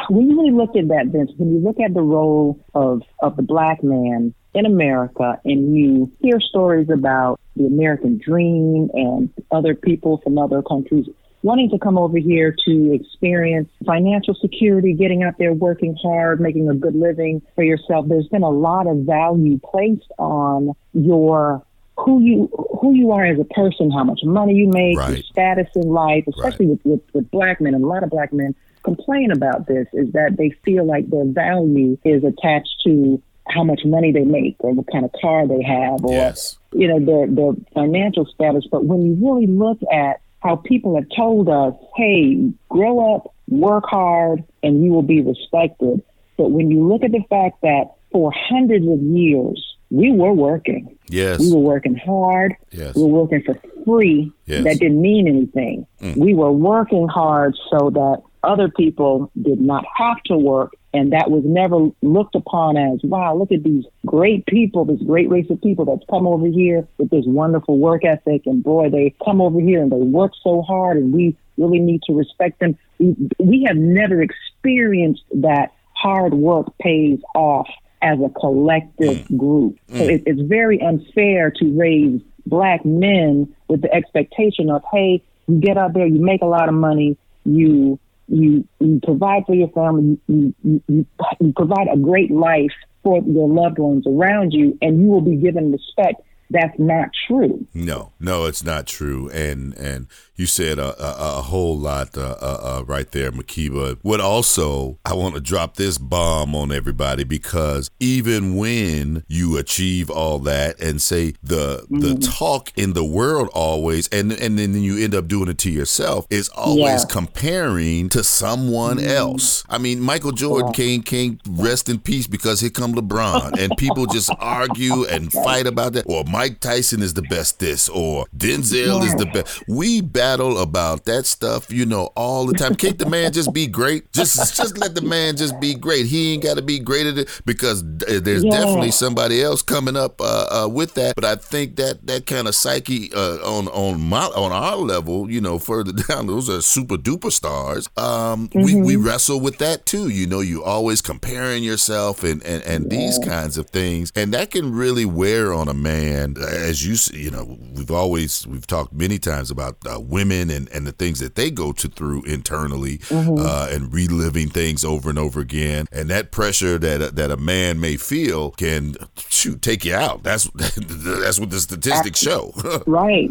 when 0.09 0.31
you 0.31 0.41
really 0.41 0.53
look 0.53 0.77
at 0.77 0.89
that, 0.89 1.07
Vince, 1.07 1.33
when 1.37 1.53
you 1.53 1.61
look 1.61 1.81
at 1.81 1.95
the 1.95 2.03
role 2.03 2.61
of 2.75 3.03
of 3.21 3.37
the 3.37 3.43
black 3.43 3.83
man 3.83 4.35
in 4.55 4.67
America, 4.67 5.41
and 5.45 5.77
you 5.77 6.13
hear 6.21 6.41
stories 6.41 6.89
about 6.91 7.41
the 7.57 7.67
American 7.67 8.19
dream 8.19 8.91
and 8.95 9.31
other 9.51 9.75
people 9.75 10.21
from 10.23 10.39
other 10.39 10.63
countries 10.63 11.07
wanting 11.43 11.71
to 11.71 11.79
come 11.79 11.99
over 11.99 12.19
here 12.19 12.55
to 12.65 12.95
experience 12.95 13.69
financial 13.85 14.35
security, 14.35 14.95
getting 14.95 15.23
out 15.23 15.35
there 15.39 15.53
working 15.53 15.97
hard, 16.03 16.41
making 16.41 16.69
a 16.69 16.75
good 16.75 16.95
living 16.95 17.43
for 17.55 17.65
yourself. 17.65 18.07
There's 18.09 18.29
been 18.29 18.43
a 18.43 18.51
lot 18.51 18.87
of 18.87 18.99
value 18.99 19.59
placed 19.59 20.11
on 20.19 20.73
your 20.93 21.65
who 21.99 22.23
you 22.23 22.49
who 22.81 22.95
you 22.95 23.13
are 23.13 23.25
as 23.25 23.39
a 23.39 23.45
person, 23.45 23.91
how 23.91 24.05
much 24.05 24.21
money 24.25 24.55
you 24.55 24.69
make, 24.69 24.99
right. 24.99 25.11
your 25.11 25.23
status 25.25 25.69
in 25.75 25.89
life, 25.89 26.25
especially 26.29 26.67
right. 26.67 26.81
with, 26.85 27.01
with, 27.01 27.15
with 27.15 27.31
black 27.31 27.61
men 27.61 27.75
and 27.75 27.85
a 27.85 27.87
lot 27.87 28.03
of 28.03 28.11
black 28.11 28.33
men 28.33 28.55
complain 28.83 29.31
about 29.31 29.67
this 29.67 29.87
is 29.93 30.13
that 30.13 30.37
they 30.37 30.51
feel 30.65 30.85
like 30.85 31.09
their 31.11 31.25
value 31.25 31.97
is 32.05 32.25
attached 32.25 32.83
to 32.85 33.23
how 33.49 33.65
much 33.65 33.83
money 33.85 34.13
they 34.13 34.25
make 34.25 34.57
or 34.61 34.73
what 34.73 34.87
kind 34.91 35.05
of 35.05 35.11
car 35.21 35.47
they 35.47 35.63
have 35.63 36.05
or 36.05 36.13
yes. 36.13 36.59
you 36.73 36.87
know 36.87 37.05
their 37.05 37.27
their 37.27 37.53
financial 37.75 38.25
status 38.27 38.65
but 38.71 38.85
when 38.85 39.03
you 39.03 39.17
really 39.21 39.47
look 39.47 39.79
at 39.93 40.22
how 40.43 40.57
people 40.57 40.97
have 40.97 41.07
told 41.17 41.49
us, 41.49 41.75
hey, 41.97 42.51
grow 42.69 43.15
up, 43.15 43.33
work 43.49 43.85
hard, 43.87 44.45
and 44.63 44.85
you 44.85 44.91
will 44.91 45.03
be 45.03 45.23
respected. 45.23 46.03
But 46.37 46.51
when 46.51 46.71
you 46.71 46.87
look 46.87 47.05
at 47.05 47.13
the 47.13 47.23
fact 47.31 47.61
that 47.63 47.93
for 48.11 48.33
hundreds 48.35 48.87
of 48.89 49.01
years, 49.01 49.77
we 49.91 50.11
were 50.11 50.33
working. 50.33 50.99
Yes. 51.09 51.39
We 51.39 51.53
were 51.53 51.61
working 51.61 51.97
hard. 51.97 52.57
Yes. 52.71 52.95
We 52.95 53.03
were 53.03 53.09
working 53.09 53.43
for 53.43 53.59
free. 53.85 54.33
Yes. 54.47 54.65
That 54.65 54.79
didn't 54.79 55.01
mean 55.01 55.29
anything. 55.29 55.87
Mm. 56.01 56.17
We 56.17 56.35
were 56.35 56.51
working 56.51 57.07
hard 57.09 57.55
so 57.71 57.91
that 57.91 58.23
other 58.43 58.69
people 58.69 59.31
did 59.41 59.61
not 59.61 59.85
have 59.97 60.23
to 60.25 60.37
work 60.37 60.73
and 60.95 61.13
that 61.13 61.31
was 61.31 61.43
never 61.45 61.89
looked 62.03 62.35
upon 62.35 62.77
as, 62.77 63.01
wow, 63.03 63.35
look 63.35 63.51
at 63.51 63.63
these 63.63 63.85
great 64.05 64.45
people, 64.45 64.85
this 64.85 65.01
great 65.01 65.31
race 65.31 65.49
of 65.49 65.61
people 65.63 65.87
that's 65.87 66.05
come 66.11 66.27
over 66.27 66.47
here 66.47 66.87
with 66.99 67.09
this 67.09 67.25
wonderful 67.27 67.79
work 67.79 68.05
ethic. 68.05 68.43
And 68.45 68.63
boy, 68.63 68.91
they 68.91 69.15
come 69.25 69.41
over 69.41 69.59
here 69.59 69.83
and 69.83 69.91
they 69.91 69.97
work 69.97 70.33
so 70.43 70.61
hard 70.61 70.99
and 70.99 71.13
we 71.13 71.35
really 71.57 71.79
need 71.79 72.03
to 72.05 72.13
respect 72.13 72.61
them. 72.61 72.77
We, 72.99 73.17
we 73.39 73.65
have 73.67 73.77
never 73.77 74.21
experienced 74.21 75.23
that 75.37 75.73
hard 75.95 76.35
work 76.35 76.67
pays 76.79 77.21
off 77.35 77.69
as 78.03 78.19
a 78.21 78.29
collective 78.39 79.29
mm. 79.29 79.39
group. 79.39 79.79
Mm. 79.89 79.99
So 79.99 80.05
it, 80.05 80.23
it's 80.27 80.43
very 80.43 80.79
unfair 80.83 81.51
to 81.53 81.79
raise 81.79 82.21
black 82.45 82.85
men 82.85 83.55
with 83.69 83.81
the 83.81 83.95
expectation 83.95 84.69
of, 84.71 84.83
hey, 84.93 85.23
you 85.47 85.59
get 85.59 85.79
out 85.79 85.95
there, 85.95 86.07
you 86.07 86.21
make 86.21 86.43
a 86.43 86.47
lot 86.47 86.69
of 86.69 86.75
money, 86.75 87.17
you 87.45 87.99
you, 88.33 88.67
you 88.81 89.01
provide 89.03 89.45
for 89.47 89.55
your 89.55 89.69
family, 89.69 90.19
you, 90.27 90.55
you, 90.65 90.83
you, 90.89 91.07
you 91.41 91.53
provide 91.55 91.89
a 91.93 91.97
great 91.97 92.31
life 92.31 92.73
for 93.03 93.23
your 93.27 93.49
loved 93.49 93.79
ones 93.79 94.07
around 94.07 94.53
you, 94.53 94.79
and 94.81 95.01
you 95.01 95.09
will 95.09 95.21
be 95.21 95.37
given 95.37 95.73
respect 95.73 96.23
that's 96.53 96.79
not 96.79 97.09
true. 97.27 97.67
No, 97.73 98.13
no, 98.21 98.45
it's 98.45 98.63
not 98.63 98.87
true. 98.87 99.31
And 99.31 99.73
and 99.75 100.07
you 100.37 100.47
said 100.47 100.79
a, 100.79 101.01
a, 101.03 101.39
a 101.39 101.43
whole 101.43 101.79
lot 101.79 102.17
uh, 102.17 102.37
uh, 102.41 102.79
uh, 102.81 102.85
right 102.87 103.11
there, 103.13 103.31
Makiba. 103.31 103.99
What 104.03 104.21
also, 104.21 104.99
I 105.05 105.15
want 105.15 105.35
to 105.35 105.41
drop 105.41 105.77
this 105.77 105.99
bomb 105.99 106.55
on 106.55 106.73
everybody 106.73 107.25
because 107.25 107.91
even 108.01 108.57
when 108.57 109.25
you 109.29 109.59
achieve 109.59 110.11
all 110.11 110.39
that 110.41 110.81
and 110.81 111.01
say 111.01 111.35
the 111.43 111.79
mm-hmm. 111.83 112.01
the 112.01 112.15
talk 112.17 112.73
in 112.77 112.95
the 112.95 113.05
world 113.05 113.51
always, 113.53 114.09
and 114.09 114.33
and 114.33 114.59
then 114.59 114.75
you 114.75 114.99
end 114.99 115.15
up 115.15 115.29
doing 115.29 115.49
it 115.49 115.59
to 115.59 115.71
yourself, 115.71 116.27
is 116.31 116.49
always 116.51 117.03
yeah. 117.03 117.09
comparing 117.11 118.09
to 118.09 118.25
someone 118.25 118.99
mm-hmm. 118.99 119.09
else. 119.09 119.65
I 119.69 119.79
mean, 119.79 120.01
Michael 120.01 120.33
Jordan 120.33 120.69
yeah. 120.69 120.73
can't 120.73 121.07
can't 121.07 121.41
rest 121.49 121.89
in 121.89 121.99
peace 121.99 122.27
because 122.27 122.61
here 122.61 122.71
come 122.71 122.95
LeBron, 122.95 123.59
and 123.59 123.77
people 123.77 124.07
just 124.07 124.31
argue 124.39 125.05
and 125.05 125.31
fight 125.33 125.67
about 125.67 125.93
that. 125.93 126.07
Or 126.07 126.25
Mike 126.25 126.61
Tyson 126.61 127.03
is 127.03 127.15
the 127.15 127.23
best 127.23 127.59
this, 127.59 127.89
or 127.89 128.27
Denzel 128.37 129.01
yeah. 129.01 129.07
is 129.07 129.15
the 129.17 129.27
best. 129.27 129.63
We 129.69 130.01
battle 130.23 130.59
about 130.59 131.05
that 131.05 131.27
stuff, 131.27 131.73
you 131.73 131.85
know, 131.85 132.05
all 132.15 132.47
the 132.47 132.53
time. 132.53 132.77
Can't 132.77 132.97
the 132.97 133.09
man 133.09 133.33
just 133.33 133.53
be 133.53 133.67
great? 133.67 134.13
Just 134.13 134.57
just 134.57 134.79
let 134.79 134.95
the 134.95 135.03
man 135.03 135.37
just 135.37 135.59
be 135.59 135.75
great. 135.75 136.07
He 136.07 136.35
ain't 136.35 136.45
got 136.45 136.55
to 136.59 136.63
be 136.63 136.79
greater 136.79 137.11
than, 137.11 137.27
because 137.45 137.83
there's 137.85 138.45
yeah. 138.45 138.51
definitely 138.51 138.93
somebody 138.93 139.43
else 139.43 139.63
coming 139.63 139.97
up 139.97 140.21
uh, 140.21 140.47
uh, 140.65 140.69
with 140.69 140.95
that. 140.95 141.17
But 141.17 141.25
I 141.25 141.35
think 141.35 141.75
that 141.77 142.07
that 142.07 142.27
kind 142.27 142.47
of 142.47 142.55
psyche 142.55 143.13
uh, 143.13 143.39
on 143.39 143.67
on 143.69 144.01
my 144.01 144.27
on 144.27 144.53
our 144.53 144.77
level, 144.77 145.29
you 145.29 145.41
know, 145.41 145.59
further 145.59 145.93
down, 146.09 146.29
those 146.29 146.49
are 146.49 146.61
super 146.63 146.97
duper 146.97 147.33
stars. 147.33 147.89
Um, 147.97 148.49
mm-hmm. 148.49 148.63
We 148.63 148.81
we 148.81 148.97
wrestle 148.97 149.41
with 149.41 149.59
that 149.59 149.87
too. 149.87 150.09
You 150.09 150.29
know, 150.29 150.41
you 150.41 150.63
always 150.63 151.01
comparing 151.01 151.65
yourself 151.65 152.23
and 152.23 152.45
and, 152.45 152.63
and 152.63 152.85
yeah. 152.85 152.97
these 152.97 153.19
kinds 153.19 153.59
of 153.59 153.71
things, 153.71 154.13
and 154.15 154.33
that 154.35 154.53
can 154.53 154.73
really 154.73 155.05
wear 155.05 155.53
on 155.53 155.69
a 155.69 155.75
man 155.75 156.37
as 156.39 156.87
you 156.87 156.95
you 157.19 157.33
know 157.33 157.59
we've 157.75 157.91
always 157.91 158.47
we've 158.47 158.69
talked 158.69 158.93
many 158.93 159.19
times 159.19 159.51
about 159.51 159.77
uh, 159.85 159.99
women 160.13 160.51
and, 160.51 160.69
and 160.69 160.87
the 160.87 160.93
things 160.93 161.19
that 161.19 161.35
they 161.35 161.51
go 161.51 161.73
to 161.73 161.89
through 161.89 162.23
internally 162.25 162.99
Mm-hmm. 163.13 163.37
uh, 163.39 163.69
and 163.71 163.93
reliving 163.93 164.49
things 164.49 164.85
over 164.85 165.11
and 165.11 165.19
over 165.19 165.41
again. 165.41 165.87
And 165.93 166.09
that 166.11 166.31
pressure 166.31 166.79
that 166.79 167.17
that 167.17 167.31
a 167.31 167.37
man 167.37 167.81
may 167.81 167.97
feel 167.97 168.51
can 168.53 168.95
shoot 169.29 169.61
take 169.63 169.85
you 169.85 169.95
out. 169.95 170.23
That's 170.23 170.45
that's 170.55 171.41
what 171.41 171.51
the 171.51 171.61
statistics 171.61 172.21
show. 172.21 172.53
Right. 172.87 173.31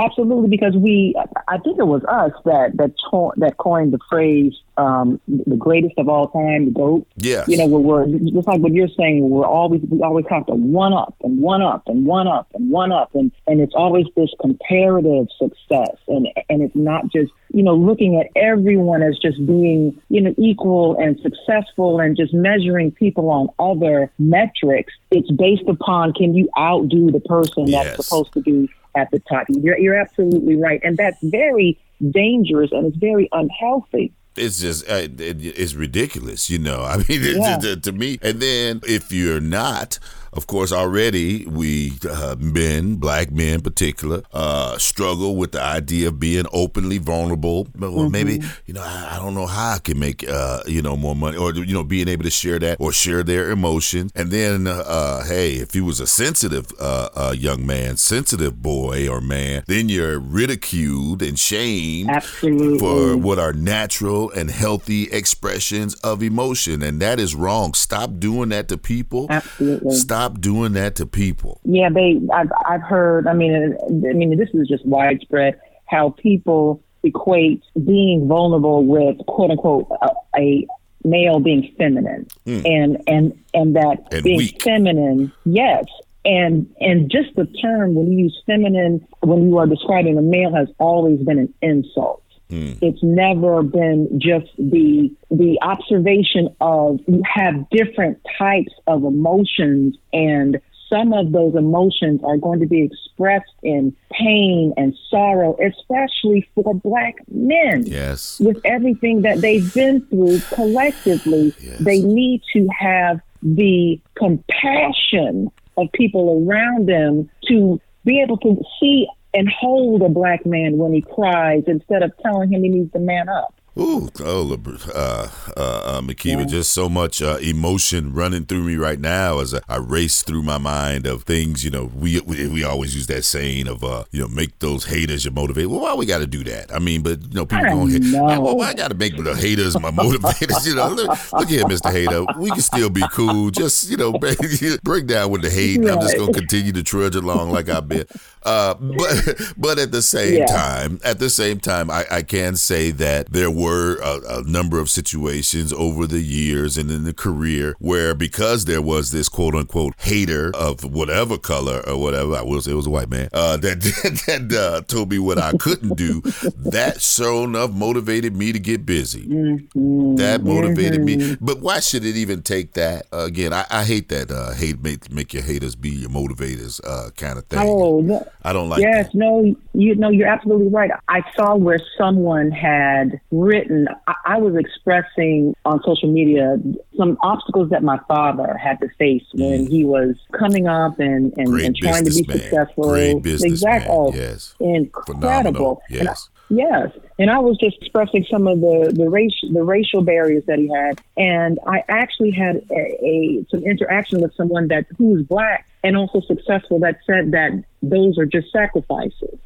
Absolutely, 0.00 0.48
because 0.48 0.74
we, 0.74 1.14
I 1.48 1.58
think 1.58 1.78
it 1.78 1.86
was 1.86 2.02
us 2.04 2.32
that 2.46 2.76
that 2.78 2.92
to, 3.10 3.32
that 3.36 3.58
coined 3.58 3.92
the 3.92 3.98
phrase 4.08 4.54
um, 4.78 5.20
"the 5.28 5.56
greatest 5.56 5.94
of 5.98 6.08
all 6.08 6.28
time," 6.28 6.64
the 6.64 6.70
goat. 6.70 7.06
yes. 7.16 7.46
You 7.48 7.58
know, 7.58 7.66
where 7.66 8.06
we're 8.06 8.18
just 8.30 8.48
like 8.48 8.60
what 8.60 8.72
you're 8.72 8.88
saying. 8.98 9.28
We're 9.28 9.44
always 9.44 9.82
we 9.90 10.00
always 10.02 10.24
have 10.30 10.46
to 10.46 10.54
one 10.54 10.94
up 10.94 11.14
and 11.22 11.42
one 11.42 11.60
up 11.60 11.82
and 11.86 12.06
one 12.06 12.26
up 12.26 12.48
and 12.54 12.70
one 12.70 12.92
up, 12.92 13.14
and 13.14 13.30
and 13.46 13.60
it's 13.60 13.74
always 13.74 14.06
this 14.16 14.30
comparative 14.40 15.26
success, 15.38 15.96
and 16.08 16.28
and 16.48 16.62
it's 16.62 16.74
not 16.74 17.08
just 17.12 17.30
you 17.52 17.62
know 17.62 17.74
looking 17.74 18.18
at 18.18 18.28
everyone 18.40 19.02
as 19.02 19.18
just 19.18 19.44
being 19.46 20.00
you 20.08 20.22
know 20.22 20.34
equal 20.38 20.96
and 20.98 21.20
successful, 21.20 22.00
and 22.00 22.16
just 22.16 22.32
measuring 22.32 22.90
people 22.90 23.28
on 23.28 23.48
other 23.58 24.10
metrics. 24.18 24.94
It's 25.10 25.30
based 25.30 25.68
upon 25.68 26.14
can 26.14 26.34
you 26.34 26.48
outdo 26.58 27.10
the 27.10 27.20
person 27.20 27.66
Yes. 27.66 27.84
that's 27.96 28.08
supposed 28.08 28.32
to 28.32 28.40
be 28.40 28.70
at 28.96 29.10
the 29.10 29.20
top. 29.20 29.46
You're, 29.48 29.78
you're 29.78 29.96
absolutely 29.96 30.56
right, 30.56 30.80
and 30.82 30.96
that's 30.96 31.18
very 31.22 31.78
dangerous 32.10 32.72
and 32.72 32.86
it's 32.86 32.96
very 32.96 33.28
unhealthy. 33.32 34.12
It's 34.40 34.60
just 34.60 34.88
uh, 34.88 34.94
it, 34.94 35.20
it's 35.44 35.74
ridiculous, 35.74 36.48
you 36.50 36.58
know. 36.58 36.82
I 36.92 36.96
mean, 37.08 37.22
Yeah. 37.40 37.58
to, 37.58 37.76
to 37.80 37.92
me. 37.92 38.18
And 38.22 38.40
then 38.40 38.80
if 38.86 39.12
you're 39.12 39.40
not, 39.40 39.98
of 40.32 40.46
course, 40.46 40.70
already 40.72 41.44
we 41.46 41.92
uh, 42.08 42.36
men, 42.38 42.94
black 42.96 43.32
men 43.32 43.54
in 43.54 43.60
particular, 43.62 44.22
uh, 44.32 44.78
struggle 44.78 45.34
with 45.36 45.50
the 45.52 45.60
idea 45.62 46.06
of 46.08 46.20
being 46.20 46.44
openly 46.52 46.98
vulnerable. 46.98 47.66
Well, 47.76 48.08
maybe 48.08 48.40
you 48.66 48.74
know, 48.74 48.82
I, 48.82 49.16
I 49.16 49.18
don't 49.18 49.34
know 49.34 49.46
how 49.46 49.72
I 49.74 49.78
can 49.80 49.98
make 49.98 50.28
uh, 50.28 50.60
you 50.66 50.82
know 50.82 50.96
more 50.96 51.16
money, 51.16 51.36
or 51.36 51.52
you 51.54 51.74
know, 51.74 51.82
being 51.82 52.06
able 52.08 52.22
to 52.24 52.30
share 52.30 52.60
that 52.60 52.76
or 52.80 52.92
share 52.92 53.24
their 53.24 53.50
emotion. 53.50 54.10
And 54.14 54.30
then, 54.30 54.66
uh, 54.68 55.24
hey, 55.24 55.54
if 55.54 55.72
he 55.74 55.80
was 55.80 55.98
a 55.98 56.06
sensitive 56.06 56.66
uh, 56.80 57.08
uh, 57.16 57.34
young 57.36 57.66
man, 57.66 57.96
sensitive 57.96 58.62
boy 58.62 59.08
or 59.08 59.20
man, 59.20 59.64
then 59.66 59.88
you're 59.88 60.20
ridiculed 60.20 61.22
and 61.22 61.38
shamed 61.40 62.08
Absolutely. 62.08 62.78
for 62.78 63.16
what 63.16 63.38
are 63.40 63.52
natural 63.52 64.29
and 64.30 64.50
healthy 64.50 65.04
expressions 65.10 65.94
of 65.96 66.22
emotion. 66.22 66.82
And 66.82 67.00
that 67.00 67.18
is 67.20 67.34
wrong. 67.34 67.74
Stop 67.74 68.18
doing 68.18 68.50
that 68.50 68.68
to 68.68 68.78
people. 68.78 69.26
Absolutely. 69.30 69.94
Stop 69.94 70.40
doing 70.40 70.72
that 70.72 70.96
to 70.96 71.06
people. 71.06 71.60
Yeah, 71.64 71.88
they. 71.90 72.20
I've 72.32 72.50
I've 72.66 72.82
heard. 72.82 73.26
I 73.26 73.32
mean, 73.34 73.54
uh, 73.54 74.08
I 74.08 74.12
mean, 74.12 74.36
this 74.36 74.48
is 74.54 74.68
just 74.68 74.84
widespread. 74.86 75.60
How 75.86 76.10
people 76.10 76.82
equate 77.02 77.62
being 77.84 78.28
vulnerable 78.28 78.84
with 78.84 79.18
quote 79.26 79.50
unquote 79.50 79.88
a, 80.02 80.08
a 80.38 80.66
male 81.04 81.40
being 81.40 81.74
feminine, 81.78 82.26
hmm. 82.44 82.60
and 82.64 83.02
and 83.06 83.38
and 83.54 83.76
that 83.76 83.98
And 84.12 84.22
being 84.22 84.38
weak. 84.38 84.62
feminine, 84.62 85.32
yes. 85.44 85.84
And 86.24 86.70
and 86.80 87.10
just 87.10 87.34
the 87.34 87.46
term 87.46 87.94
when 87.94 88.12
you 88.12 88.24
use 88.24 88.42
feminine 88.44 89.06
when 89.20 89.48
you 89.48 89.56
are 89.56 89.66
describing 89.66 90.18
a 90.18 90.22
male 90.22 90.54
has 90.54 90.68
always 90.78 91.18
been 91.20 91.38
an 91.38 91.54
insult. 91.62 92.22
Hmm. 92.50 92.72
It's 92.82 93.02
never 93.02 93.62
been 93.62 94.20
just 94.20 94.50
the 94.58 95.10
the 95.30 95.58
observation 95.62 96.54
of 96.60 96.98
you 97.06 97.22
have 97.24 97.68
different 97.70 98.18
types 98.38 98.72
of 98.86 99.04
emotions 99.04 99.96
and 100.12 100.60
some 100.92 101.12
of 101.12 101.30
those 101.30 101.54
emotions 101.54 102.20
are 102.24 102.36
going 102.36 102.58
to 102.58 102.66
be 102.66 102.82
expressed 102.82 103.52
in 103.62 103.94
pain 104.10 104.74
and 104.76 104.92
sorrow, 105.08 105.56
especially 105.64 106.48
for 106.56 106.74
black 106.74 107.14
men. 107.30 107.84
Yes. 107.86 108.40
With 108.40 108.60
everything 108.64 109.22
that 109.22 109.40
they've 109.40 109.72
been 109.72 110.04
through 110.06 110.40
collectively, 110.52 111.54
Yes. 111.60 111.78
they 111.78 112.00
need 112.00 112.42
to 112.54 112.66
have 112.76 113.20
the 113.40 114.00
compassion 114.16 115.50
of 115.76 115.86
people 115.92 116.44
around 116.44 116.88
them 116.88 117.30
to 117.46 117.80
be 118.04 118.20
able 118.20 118.38
to 118.38 118.60
see 118.80 119.06
and 119.32 119.48
hold 119.48 120.02
a 120.02 120.08
black 120.08 120.44
man 120.44 120.76
when 120.76 120.92
he 120.92 121.02
cries 121.02 121.64
instead 121.66 122.02
of 122.02 122.12
telling 122.22 122.52
him 122.52 122.62
he 122.62 122.68
needs 122.68 122.92
to 122.92 122.98
man 122.98 123.28
up. 123.28 123.54
Ooh, 123.78 124.08
oh, 124.20 124.52
uh, 124.94 125.28
uh, 125.56 125.60
uh, 125.60 126.00
Makiba, 126.00 126.46
just 126.48 126.72
so 126.72 126.88
much 126.88 127.22
uh, 127.22 127.38
emotion 127.40 128.12
running 128.12 128.44
through 128.44 128.64
me 128.64 128.74
right 128.74 128.98
now 128.98 129.38
as 129.38 129.54
I, 129.54 129.60
I 129.68 129.76
race 129.76 130.22
through 130.22 130.42
my 130.42 130.58
mind 130.58 131.06
of 131.06 131.22
things. 131.22 131.64
You 131.64 131.70
know, 131.70 131.84
we 131.94 132.20
we, 132.20 132.48
we 132.48 132.64
always 132.64 132.96
use 132.96 133.06
that 133.06 133.22
saying 133.24 133.68
of, 133.68 133.84
uh, 133.84 134.04
you 134.10 134.20
know, 134.22 134.28
make 134.28 134.58
those 134.58 134.84
haters 134.86 135.24
your 135.24 135.32
motivator. 135.32 135.68
Well, 135.68 135.80
why 135.80 135.94
we 135.94 136.04
got 136.04 136.18
to 136.18 136.26
do 136.26 136.42
that? 136.44 136.74
I 136.74 136.80
mean, 136.80 137.02
but 137.02 137.22
you 137.22 137.28
know, 137.34 137.46
people 137.46 137.64
going, 137.70 138.02
hate. 138.02 138.12
well, 138.12 138.56
why 138.56 138.70
I 138.70 138.74
got 138.74 138.88
to 138.88 138.96
make 138.96 139.16
the 139.16 139.34
haters 139.36 139.78
my 139.78 139.90
motivators? 139.90 140.66
You 140.70 140.74
know, 140.74 140.88
look, 140.88 141.32
look 141.32 141.48
here, 141.48 141.64
Mister 141.66 141.90
Hater, 141.90 142.24
we 142.38 142.50
can 142.50 142.60
still 142.60 142.90
be 142.90 143.02
cool. 143.12 143.50
Just 143.50 143.88
you 143.88 143.96
know, 143.96 144.12
break, 144.18 144.38
break 144.82 145.06
down 145.06 145.30
with 145.30 145.42
the 145.42 145.50
hate. 145.50 145.78
I'm 145.78 146.00
just 146.00 146.16
gonna 146.16 146.32
continue 146.32 146.72
to 146.72 146.82
trudge 146.82 147.14
along 147.14 147.50
like 147.52 147.68
I've 147.68 147.88
been. 147.88 148.06
Uh, 148.42 148.74
but 148.80 149.52
but 149.56 149.78
at 149.78 149.92
the 149.92 150.02
same 150.02 150.34
Yeah. 150.38 150.46
time, 150.46 150.98
at 151.04 151.18
the 151.20 151.30
same 151.30 151.60
time, 151.60 151.88
I, 151.90 152.04
I 152.10 152.22
can 152.22 152.56
say 152.56 152.90
that 152.92 153.32
there 153.32 153.50
were 153.60 153.98
a, 154.00 154.38
a 154.38 154.42
number 154.44 154.78
of 154.78 154.88
situations 154.88 155.72
over 155.72 156.06
the 156.06 156.20
years 156.20 156.76
and 156.76 156.90
in 156.90 157.04
the 157.04 157.12
career 157.14 157.74
where 157.78 158.14
because 158.14 158.64
there 158.64 158.82
was 158.82 159.10
this 159.10 159.28
quote 159.28 159.54
unquote 159.54 159.94
hater 159.98 160.50
of 160.54 160.84
whatever 160.84 161.36
color 161.38 161.82
or 161.86 162.00
whatever, 162.00 162.34
I 162.34 162.42
will 162.42 162.60
say 162.60 162.72
it 162.72 162.74
was 162.74 162.86
a 162.86 162.90
white 162.90 163.10
man, 163.10 163.28
uh, 163.32 163.56
that 163.58 163.80
that 164.26 164.52
uh, 164.56 164.82
told 164.82 165.10
me 165.10 165.18
what 165.18 165.38
I 165.38 165.52
couldn't 165.58 165.96
do. 165.96 166.20
That 166.56 167.00
sure 167.00 167.44
enough 167.44 167.72
motivated 167.72 168.36
me 168.36 168.52
to 168.52 168.58
get 168.58 168.86
busy. 168.86 169.26
That 169.26 170.40
motivated 170.42 171.02
me. 171.02 171.36
But 171.40 171.60
why 171.60 171.80
should 171.80 172.04
it 172.04 172.16
even 172.16 172.42
take 172.42 172.74
that? 172.74 173.06
Uh, 173.12 173.24
again, 173.24 173.52
I, 173.52 173.66
I 173.70 173.84
hate 173.84 174.08
that 174.08 174.30
uh, 174.30 174.52
hate 174.52 174.82
make 174.82 175.10
make 175.10 175.32
your 175.34 175.42
haters 175.42 175.74
be 175.74 175.90
your 175.90 176.10
motivators 176.10 176.80
uh, 176.84 177.10
kind 177.16 177.38
of 177.38 177.46
thing. 177.46 177.60
Oh, 177.60 178.00
no. 178.00 178.26
I 178.42 178.52
don't 178.52 178.68
like 178.68 178.80
yes, 178.80 179.06
that. 179.06 179.14
no, 179.14 179.54
you 179.74 179.94
know, 179.94 180.08
you're 180.08 180.28
absolutely 180.28 180.68
right. 180.68 180.90
I 181.08 181.22
saw 181.34 181.56
where 181.56 181.80
someone 181.98 182.50
had 182.50 183.20
written, 183.50 183.88
I, 184.06 184.14
I 184.34 184.38
was 184.38 184.54
expressing 184.56 185.54
on 185.64 185.80
social 185.84 186.10
media 186.12 186.56
some 186.96 187.18
obstacles 187.22 187.70
that 187.70 187.82
my 187.82 187.98
father 188.08 188.56
had 188.56 188.76
to 188.80 188.88
face 188.98 189.24
when 189.34 189.66
he 189.66 189.84
was 189.84 190.14
coming 190.38 190.66
up 190.66 190.98
and, 191.00 191.32
and, 191.36 191.48
Mm. 191.48 191.66
And 191.66 191.76
trying 191.76 192.04
to 192.04 192.10
be 192.10 192.22
businessman. 192.22 192.38
successful. 192.38 192.84
Great 192.90 193.22
businessman, 193.22 193.50
Exactly. 193.52 193.90
Oh, 193.92 194.12
yes. 194.14 194.54
Incredible. 194.60 195.20
Phenomenal, 195.20 195.82
And 195.90 196.00
I- 196.00 196.12
yes. 196.12 196.28
Yes, 196.52 196.90
and 197.20 197.30
I 197.30 197.38
was 197.38 197.56
just 197.58 197.76
expressing 197.80 198.26
some 198.28 198.48
of 198.48 198.60
the 198.60 198.92
the 198.92 199.08
race 199.08 199.38
the 199.52 199.62
racial 199.62 200.02
barriers 200.02 200.42
that 200.46 200.58
he 200.58 200.66
had, 200.68 201.00
and 201.16 201.60
I 201.64 201.84
actually 201.88 202.32
had 202.32 202.56
a, 202.72 203.04
a 203.06 203.46
some 203.52 203.62
interaction 203.62 204.20
with 204.20 204.34
someone 204.34 204.66
that 204.66 204.86
who 204.98 205.10
was 205.14 205.22
black 205.22 205.64
and 205.84 205.96
also 205.96 206.20
successful 206.22 206.80
that 206.80 206.96
said 207.06 207.30
that 207.30 207.52
those 207.82 208.18
are 208.18 208.26
just 208.26 208.50
sacrifices. 208.50 209.38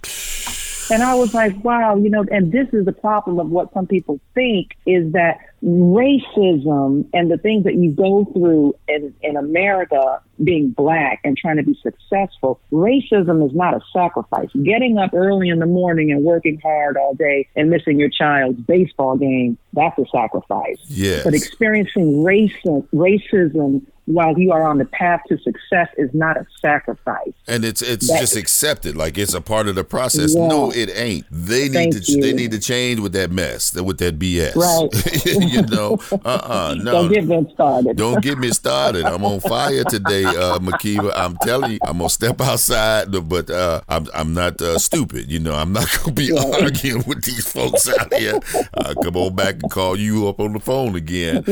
And 0.91 1.03
I 1.03 1.15
was 1.15 1.35
like, 1.35 1.63
wow, 1.65 1.97
you 1.97 2.11
know, 2.11 2.25
and 2.31 2.53
this 2.53 2.69
is 2.73 2.85
the 2.85 2.93
problem 2.93 3.39
of 3.39 3.49
what 3.49 3.73
some 3.73 3.87
people 3.87 4.21
think 4.35 4.77
is 4.87 5.13
that 5.13 5.39
racism 5.65 7.07
and 7.15 7.31
the 7.31 7.39
things 7.39 7.65
that 7.65 7.75
you 7.75 7.91
go 7.91 8.25
through 8.33 8.75
in, 8.87 9.15
in 9.23 9.37
America 9.37 10.21
being 10.43 10.71
black 10.71 11.21
and 11.25 11.37
trying 11.37 11.57
to 11.57 11.63
be 11.63 11.79
successful, 11.83 12.61
racism 12.71 13.47
is 13.47 13.55
not 13.55 13.75
a 13.75 13.81
sacrifice. 13.93 14.51
Getting 14.63 14.99
up 14.99 15.15
early 15.15 15.49
in 15.49 15.59
the 15.59 15.67
morning 15.67 16.13
and 16.13 16.23
working 16.23 16.61
hard 16.61 16.97
all 16.97 17.15
day 17.15 17.49
and 17.57 17.71
missing 17.71 17.99
your 17.99 18.11
child's 18.11 18.61
baseball 18.61 19.17
game, 19.17 19.57
that's 19.73 19.99
a 19.99 20.05
sacrifice. 20.13 20.79
Yes. 20.87 21.25
But 21.25 21.35
experiencing 21.35 22.25
racism, 22.25 22.87
racism 22.93 23.87
while 24.07 24.39
you 24.39 24.53
are 24.53 24.67
on 24.69 24.79
the 24.79 24.85
path 24.85 25.21
to 25.29 25.39
success 25.39 25.89
is 25.97 26.11
not 26.13 26.37
a 26.37 26.47
sacrifice. 26.61 27.33
and 27.49 27.65
it's 27.65 27.81
it's 27.83 28.09
That- 28.09 28.21
just 28.21 28.37
accepted 28.37 28.97
like 28.97 29.17
it's 29.19 29.35
a 29.35 29.41
part 29.41 29.67
of 29.69 29.75
the 29.75 29.85
process. 29.85 30.35
Yeah. 30.35 30.47
No, 30.49 30.71
it 30.71 30.91
ain't. 30.95 31.27
They 31.31 31.69
need 31.69 31.93
Thank 31.95 32.05
to 32.05 32.21
they 32.21 32.33
need 32.33 32.51
to 32.51 32.59
change 32.59 33.01
with 33.01 33.13
that 33.13 33.31
mess, 33.31 33.75
with 33.75 33.99
that 33.99 34.19
BS. 34.19 34.55
Right. 34.57 35.27
you 35.53 35.63
know, 35.63 35.99
uh, 36.25 36.29
uh 36.29 36.75
no. 36.83 36.93
Don't 36.93 37.13
get 37.13 37.25
me 37.27 37.47
started. 37.55 37.97
Don't 37.97 38.23
get 38.23 38.39
me 38.39 38.51
started. 38.63 39.05
I'm 39.07 39.25
on 39.25 39.41
fire 39.41 39.85
today, 39.85 40.25
uh, 40.25 40.59
Makiba. 40.59 41.13
I'm 41.15 41.37
telling 41.39 41.73
you, 41.73 41.79
I'm 41.83 41.99
gonna 41.99 42.11
step 42.11 42.41
outside, 42.41 43.07
but 43.29 43.51
uh, 43.51 43.81
I'm 43.89 44.07
I'm 44.15 44.35
not 44.35 44.61
uh, 44.61 44.79
stupid. 44.79 45.31
You 45.31 45.39
know, 45.39 45.55
I'm 45.55 45.73
not 45.73 45.89
gonna 45.99 46.13
be 46.13 46.31
arguing 46.37 47.05
with 47.07 47.25
these 47.25 47.51
folks 47.51 47.89
out 47.89 48.13
here. 48.15 48.39
Uh, 48.75 48.95
come 49.03 49.17
on 49.17 49.35
back 49.35 49.55
and 49.63 49.71
call 49.71 49.97
you 49.97 50.29
up 50.29 50.41
on 50.41 50.53
the 50.53 50.61
phone 50.61 50.95
again. 50.95 51.43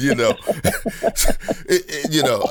you 0.00 0.14
know, 0.14 0.34
It- 1.70 1.84
it- 1.88 2.12
you 2.12 2.22
know, 2.22 2.42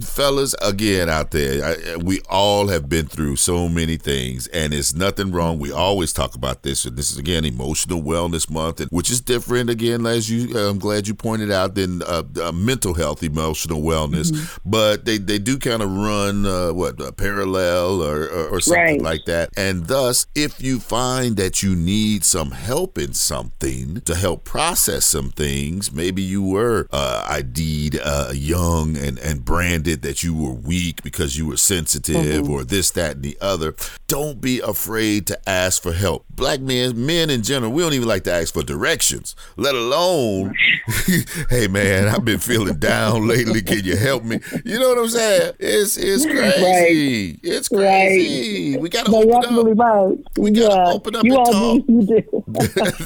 fellas, 0.00 0.54
again 0.62 1.08
out 1.08 1.30
there, 1.30 1.64
I, 1.64 1.96
we 1.96 2.20
all 2.28 2.68
have 2.68 2.88
been 2.88 3.06
through 3.06 3.36
so 3.36 3.68
many 3.68 3.96
things, 3.96 4.46
and 4.48 4.74
it's 4.74 4.94
nothing 4.94 5.32
wrong. 5.32 5.58
We 5.58 5.72
always 5.72 6.12
talk 6.12 6.34
about 6.34 6.62
this, 6.62 6.84
and 6.84 6.96
this 6.96 7.10
is 7.10 7.18
again 7.18 7.44
emotional 7.44 8.02
wellness 8.02 8.50
month, 8.50 8.80
and, 8.80 8.90
which 8.90 9.10
is 9.10 9.20
different. 9.20 9.70
Again, 9.70 10.06
as 10.06 10.30
you, 10.30 10.56
I'm 10.58 10.78
glad 10.78 11.06
you 11.08 11.14
pointed 11.14 11.50
out, 11.50 11.74
than 11.74 12.02
uh, 12.02 12.22
uh, 12.42 12.52
mental 12.52 12.94
health, 12.94 13.22
emotional 13.22 13.82
wellness. 13.82 14.30
Mm-hmm. 14.30 14.70
But 14.70 15.04
they 15.04 15.18
they 15.18 15.38
do 15.38 15.58
kind 15.58 15.82
of 15.82 15.90
run 15.90 16.46
uh, 16.46 16.72
what 16.72 17.16
parallel 17.16 18.02
or, 18.02 18.24
or, 18.24 18.48
or 18.48 18.60
something 18.60 18.82
right. 18.82 19.02
like 19.02 19.24
that, 19.26 19.50
and 19.56 19.86
thus, 19.86 20.26
if 20.34 20.62
you 20.62 20.80
find 20.80 21.36
that 21.36 21.62
you 21.62 21.74
need 21.76 22.24
some 22.24 22.52
help 22.52 22.98
in 22.98 23.12
something 23.12 24.00
to 24.02 24.14
help 24.14 24.44
process 24.44 25.04
some 25.04 25.30
things, 25.30 25.92
maybe 25.92 26.22
you 26.22 26.42
were 26.42 26.88
uh, 26.90 27.26
ID'd 27.28 27.98
uh, 28.02 28.30
young 28.32 28.96
and 28.96 29.18
and 29.18 29.44
branded 29.84 30.02
that 30.02 30.22
you 30.22 30.34
were 30.34 30.52
weak 30.52 31.02
because 31.02 31.36
you 31.36 31.46
were 31.46 31.56
sensitive 31.56 32.16
mm-hmm. 32.16 32.52
or 32.52 32.64
this, 32.64 32.90
that, 32.92 33.16
and 33.16 33.22
the 33.22 33.36
other. 33.40 33.74
Don't 34.06 34.40
be 34.40 34.60
afraid 34.60 35.26
to 35.28 35.48
ask 35.48 35.82
for 35.82 35.92
help. 35.92 36.24
Black 36.30 36.60
men, 36.60 37.06
men 37.06 37.30
in 37.30 37.42
general, 37.42 37.72
we 37.72 37.82
don't 37.82 37.92
even 37.92 38.08
like 38.08 38.24
to 38.24 38.32
ask 38.32 38.54
for 38.54 38.62
directions, 38.62 39.36
let 39.56 39.74
alone, 39.74 40.54
hey 41.50 41.66
man, 41.68 42.08
I've 42.08 42.24
been 42.24 42.38
feeling 42.38 42.78
down 42.78 43.26
lately. 43.28 43.62
Can 43.62 43.84
you 43.84 43.96
help 43.96 44.24
me? 44.24 44.40
You 44.64 44.78
know 44.78 44.88
what 44.90 44.98
I'm 44.98 45.08
saying? 45.08 45.54
It's 45.58 45.96
it's 45.96 46.24
crazy. 46.24 47.32
Right. 47.32 47.40
It's 47.42 47.68
crazy. 47.68 48.72
Right. 48.72 48.80
We 48.80 48.88
gotta 48.88 49.10
no, 49.10 49.18
open 49.22 49.58
up. 49.58 49.78
right. 49.78 50.18
We 50.38 50.50
gotta 50.50 50.74
yeah. 50.74 50.92
open 50.92 51.16
up 51.16 51.24
you 51.24 51.32
and 51.32 51.38
all 51.38 51.52
talk. 51.52 51.86
Do, 51.86 51.92
you 51.92 52.06
do. 52.06 52.44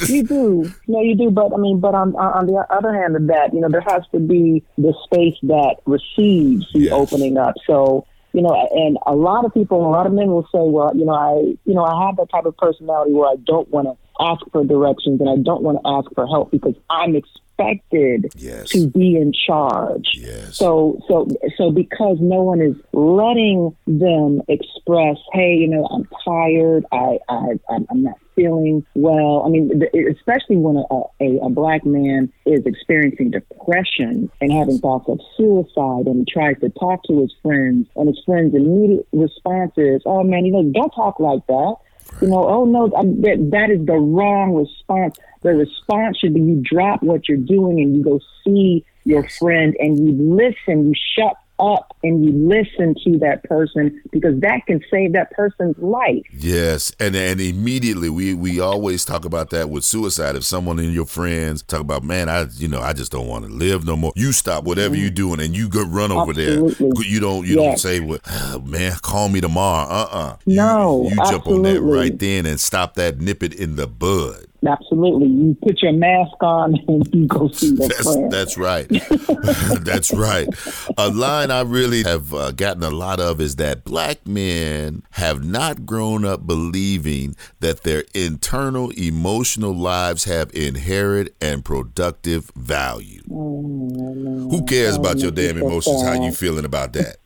you 0.13 0.23
do. 0.23 0.73
No, 0.87 1.01
you 1.01 1.15
do. 1.15 1.31
But 1.31 1.53
I 1.53 1.57
mean, 1.57 1.81
but 1.81 1.95
on 1.95 2.15
on 2.17 2.47
the 2.47 2.65
other 2.71 2.95
hand 2.95 3.17
of 3.17 3.27
that, 3.29 3.53
you 3.53 3.61
know, 3.61 3.69
there 3.69 3.85
has 3.87 4.03
to 4.13 4.19
be 4.19 4.65
the 4.77 4.95
space 5.05 5.37
that 5.45 5.77
receives 5.87 6.68
the 6.73 6.81
yes. 6.81 6.93
opening 6.93 7.37
up. 7.37 7.55
So 7.67 8.07
you 8.33 8.43
know, 8.43 8.69
and 8.73 8.99
a 9.07 9.15
lot 9.15 9.45
of 9.45 9.55
people, 9.55 9.87
a 9.87 9.91
lot 9.91 10.07
of 10.07 10.13
men 10.13 10.29
will 10.29 10.45
say, 10.45 10.61
well, 10.61 10.95
you 10.95 11.05
know, 11.05 11.15
I, 11.15 11.57
you 11.65 11.75
know, 11.75 11.85
I 11.85 12.07
have 12.07 12.17
that 12.17 12.31
type 12.31 12.45
of 12.45 12.57
personality 12.57 13.13
where 13.13 13.29
I 13.29 13.37
don't 13.37 13.69
want 13.71 13.89
to 13.89 13.97
ask 14.21 14.43
for 14.53 14.65
directions 14.65 15.21
and 15.21 15.31
I 15.31 15.37
don't 15.37 15.63
want 15.63 15.79
to 15.83 15.89
ask 15.89 16.15
for 16.15 16.27
help 16.27 16.51
because 16.51 16.75
I'm 16.91 17.17
expected 17.59 18.33
yes. 18.37 18.71
to 18.71 18.89
be 18.89 19.17
in 19.17 19.33
charge. 19.33 20.13
Yes. 20.15 20.57
So, 20.57 21.01
so, 21.09 21.29
so 21.57 21.71
because 21.71 22.19
no 22.21 22.43
one 22.43 22.61
is 22.61 22.77
letting 22.93 23.77
them 23.87 24.43
express, 24.49 25.17
hey, 25.33 25.55
you 25.55 25.69
know, 25.69 25.87
I'm 25.87 26.09
tired. 26.25 26.85
I, 26.93 27.19
I, 27.29 27.59
I'm 27.91 28.03
not 28.03 28.19
feeling 28.35 28.85
well. 28.95 29.43
I 29.45 29.49
mean, 29.49 29.83
especially 30.11 30.57
when 30.57 30.77
a, 30.77 31.25
a, 31.25 31.47
a 31.47 31.51
black 31.51 31.85
man 31.85 32.33
is 32.47 32.65
experiencing 32.67 33.31
depression 33.31 34.31
and 34.41 34.53
having 34.53 34.79
thoughts 34.79 35.09
of 35.09 35.21
suicide 35.37 36.07
and 36.07 36.19
he 36.27 36.33
tries 36.33 36.59
to 36.61 36.71
talk 36.71 37.03
to 37.05 37.21
his 37.21 37.35
friends 37.43 37.89
and 37.97 38.09
his 38.09 38.21
friends' 38.25 38.55
immediate 38.55 39.07
response 39.13 39.73
is, 39.77 40.03
oh 40.07 40.23
man, 40.23 40.45
you 40.45 40.53
know, 40.53 40.63
don't 40.73 40.91
talk 40.91 41.19
like 41.19 41.45
that. 41.49 41.77
You 42.21 42.29
know, 42.29 42.49
oh 42.49 42.65
no, 42.65 42.89
that 42.89 43.49
that 43.53 43.71
is 43.71 43.87
the 43.87 43.95
wrong 43.95 44.55
response. 44.55 45.19
The 45.43 45.55
response 45.55 46.19
should 46.19 46.35
be 46.35 46.41
you 46.41 46.63
drop 46.65 47.03
what 47.03 47.29
you're 47.29 47.39
doing 47.39 47.81
and 47.81 47.97
you 47.97 48.03
go 48.03 48.21
see 48.45 48.85
your 49.05 49.29
friend 49.29 49.77
and 49.79 49.99
you 49.99 50.35
listen. 50.35 50.89
You 50.89 50.95
shut 51.17 51.37
up 51.61 51.97
and 52.03 52.25
you 52.25 52.33
listen 52.33 52.95
to 53.05 53.19
that 53.19 53.45
person 53.45 54.03
because 54.13 54.41
that 54.41 54.67
can 54.67 54.81
save 54.91 55.13
that 55.13 55.31
person's 55.33 55.77
life. 55.79 56.25
Yes, 56.33 56.93
and 56.99 57.15
and 57.17 57.41
immediately 57.41 58.09
we 58.09 58.35
we 58.35 58.61
always 58.61 59.05
talk 59.05 59.25
about 59.25 59.51
that 59.51 59.71
with 59.71 59.85
suicide. 59.85 60.37
If 60.37 60.45
someone 60.45 60.79
in 60.79 60.93
your 60.93 61.07
friends 61.07 61.63
talk 61.63 61.81
about, 61.81 62.03
man, 62.03 62.29
I 62.29 62.47
you 62.55 62.69
know 62.69 62.81
I 62.81 62.93
just 62.93 63.13
don't 63.13 63.29
want 63.29 63.45
to 63.45 63.51
live 63.51 63.85
no 63.85 63.97
more. 63.97 64.13
You 64.17 64.33
stop 64.33 64.65
whatever 64.65 64.95
mm. 64.95 65.01
you're 65.01 65.11
doing 65.11 65.41
and 65.41 65.57
you 65.57 65.69
go 65.69 65.85
run 65.85 66.13
over 66.13 66.31
absolutely. 66.31 66.89
there. 66.89 67.07
You 67.07 67.21
don't 67.21 67.47
you 67.47 67.57
yes. 67.57 67.65
don't 67.65 67.79
say, 67.79 68.01
well, 68.01 68.19
oh, 68.27 68.61
man, 68.61 68.93
call 69.03 69.29
me 69.29 69.41
tomorrow. 69.41 69.89
Uh 69.89 70.09
uh-uh. 70.13 70.19
uh 70.19 70.37
No, 70.47 71.05
you, 71.05 71.11
you 71.11 71.17
jump 71.17 71.47
on 71.47 71.63
that 71.63 71.81
right 71.81 72.19
then 72.19 72.47
and 72.47 72.61
stop 72.61 72.95
that, 72.95 73.21
nip 73.21 73.43
it 73.43 73.55
in 73.55 73.77
the 73.77 73.87
bud. 73.87 74.48
Absolutely. 74.67 75.29
You 75.29 75.57
put 75.63 75.83
your 75.83 75.93
mask 75.93 76.43
on 76.43 76.75
and 76.89 77.15
you 77.15 77.27
go 77.27 77.49
see 77.49 77.73
the 77.73 77.87
that's, 77.87 78.03
friend. 78.03 78.33
That's 78.33 78.59
right. 78.59 78.89
that's 79.85 80.13
right. 80.13 80.49
A 80.97 81.11
line 81.11 81.51
I 81.51 81.63
really 81.63 82.03
have 82.03 82.35
uh, 82.35 82.51
gotten 82.53 82.83
a 82.83 82.91
lot 82.91 83.21
of 83.21 83.41
is 83.41 83.57
that 83.57 83.85
black 83.85 84.27
men 84.27 85.03
have 85.13 85.45
not 85.45 85.87
grown 85.87 86.25
up 86.25 86.47
believing 86.47 87.37
that 87.61 87.83
their 87.83 88.05
internal 88.15 88.91
emotional 88.91 89.75
lives 89.75 90.25
have 90.25 90.53
inherent 90.55 91.31
and 91.41 91.65
productive 91.65 92.51
value. 92.57 93.23
Oh, 93.31 94.49
Who 94.51 94.65
cares 94.65 94.97
oh, 94.97 95.01
about 95.01 95.19
your 95.19 95.31
damn 95.31 95.59
emotions? 95.59 96.03
How 96.03 96.15
you 96.15 96.33
feeling 96.33 96.65
about 96.65 96.93
that? 96.95 97.19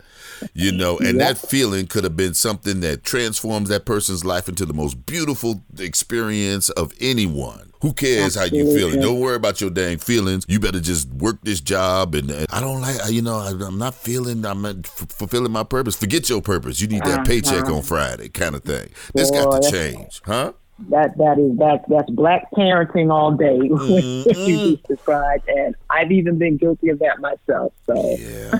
You 0.55 0.73
know, 0.73 0.99
and 0.99 1.21
that 1.21 1.39
feeling 1.39 1.87
could 1.87 2.05
have 2.05 2.17
been 2.17 2.35
something 2.35 2.81
that 2.81 3.05
transforms 3.05 3.69
that 3.69 3.85
person's 3.85 4.25
life 4.25 4.49
into 4.49 4.67
the 4.67 4.75
most 4.75 5.07
beautiful 5.07 5.65
experience 5.79 6.71
of 6.71 6.93
anyone. 7.01 7.73
Who 7.83 7.93
cares 7.93 8.37
Absolutely. 8.37 8.59
how 8.59 8.65
you 8.65 8.79
feeling? 8.79 9.01
Don't 9.01 9.19
worry 9.19 9.35
about 9.35 9.61
your 9.61 9.71
dang 9.71 9.99
feelings. 9.99 10.45
You 10.47 10.61
better 10.61 10.79
just 10.79 11.09
work 11.09 11.39
this 11.43 11.61
job. 11.61 12.15
And, 12.15 12.31
and 12.31 12.47
I 12.51 12.61
don't 12.61 12.81
like, 12.81 13.11
you 13.11 13.23
know, 13.23 13.39
I, 13.39 13.51
am 13.51 13.77
not 13.77 13.95
feeling, 13.95 14.47
I'm 14.47 14.63
not 14.63 14.77
f- 14.85 15.09
fulfilling 15.09 15.51
my 15.51 15.65
purpose. 15.65 15.97
Forget 15.97 16.29
your 16.31 16.41
purpose. 16.41 16.81
You 16.81 16.87
need 16.87 17.03
that 17.03 17.09
uh-huh. 17.09 17.25
paycheck 17.25 17.65
on 17.69 17.83
Friday, 17.83 18.29
kind 18.29 18.55
of 18.55 18.63
thing. 18.63 18.89
This 19.15 19.33
Boy, 19.33 19.43
got 19.43 19.63
to 19.63 19.71
change, 19.71 20.21
huh? 20.25 20.53
That 20.91 21.17
that 21.19 21.39
is 21.39 21.57
that 21.59 21.85
that's 21.89 22.11
black 22.11 22.51
parenting 22.53 23.13
all 23.13 23.33
day. 23.33 23.59
Mm-hmm. 23.83 24.41
you 24.49 24.77
described 24.89 25.49
and 25.49 25.75
i've 25.91 26.13
even 26.13 26.39
been 26.39 26.57
guilty 26.57 26.89
of 26.89 26.99
that 27.01 27.21
myself 27.21 27.73
so. 27.87 28.17
Yeah. 28.19 28.59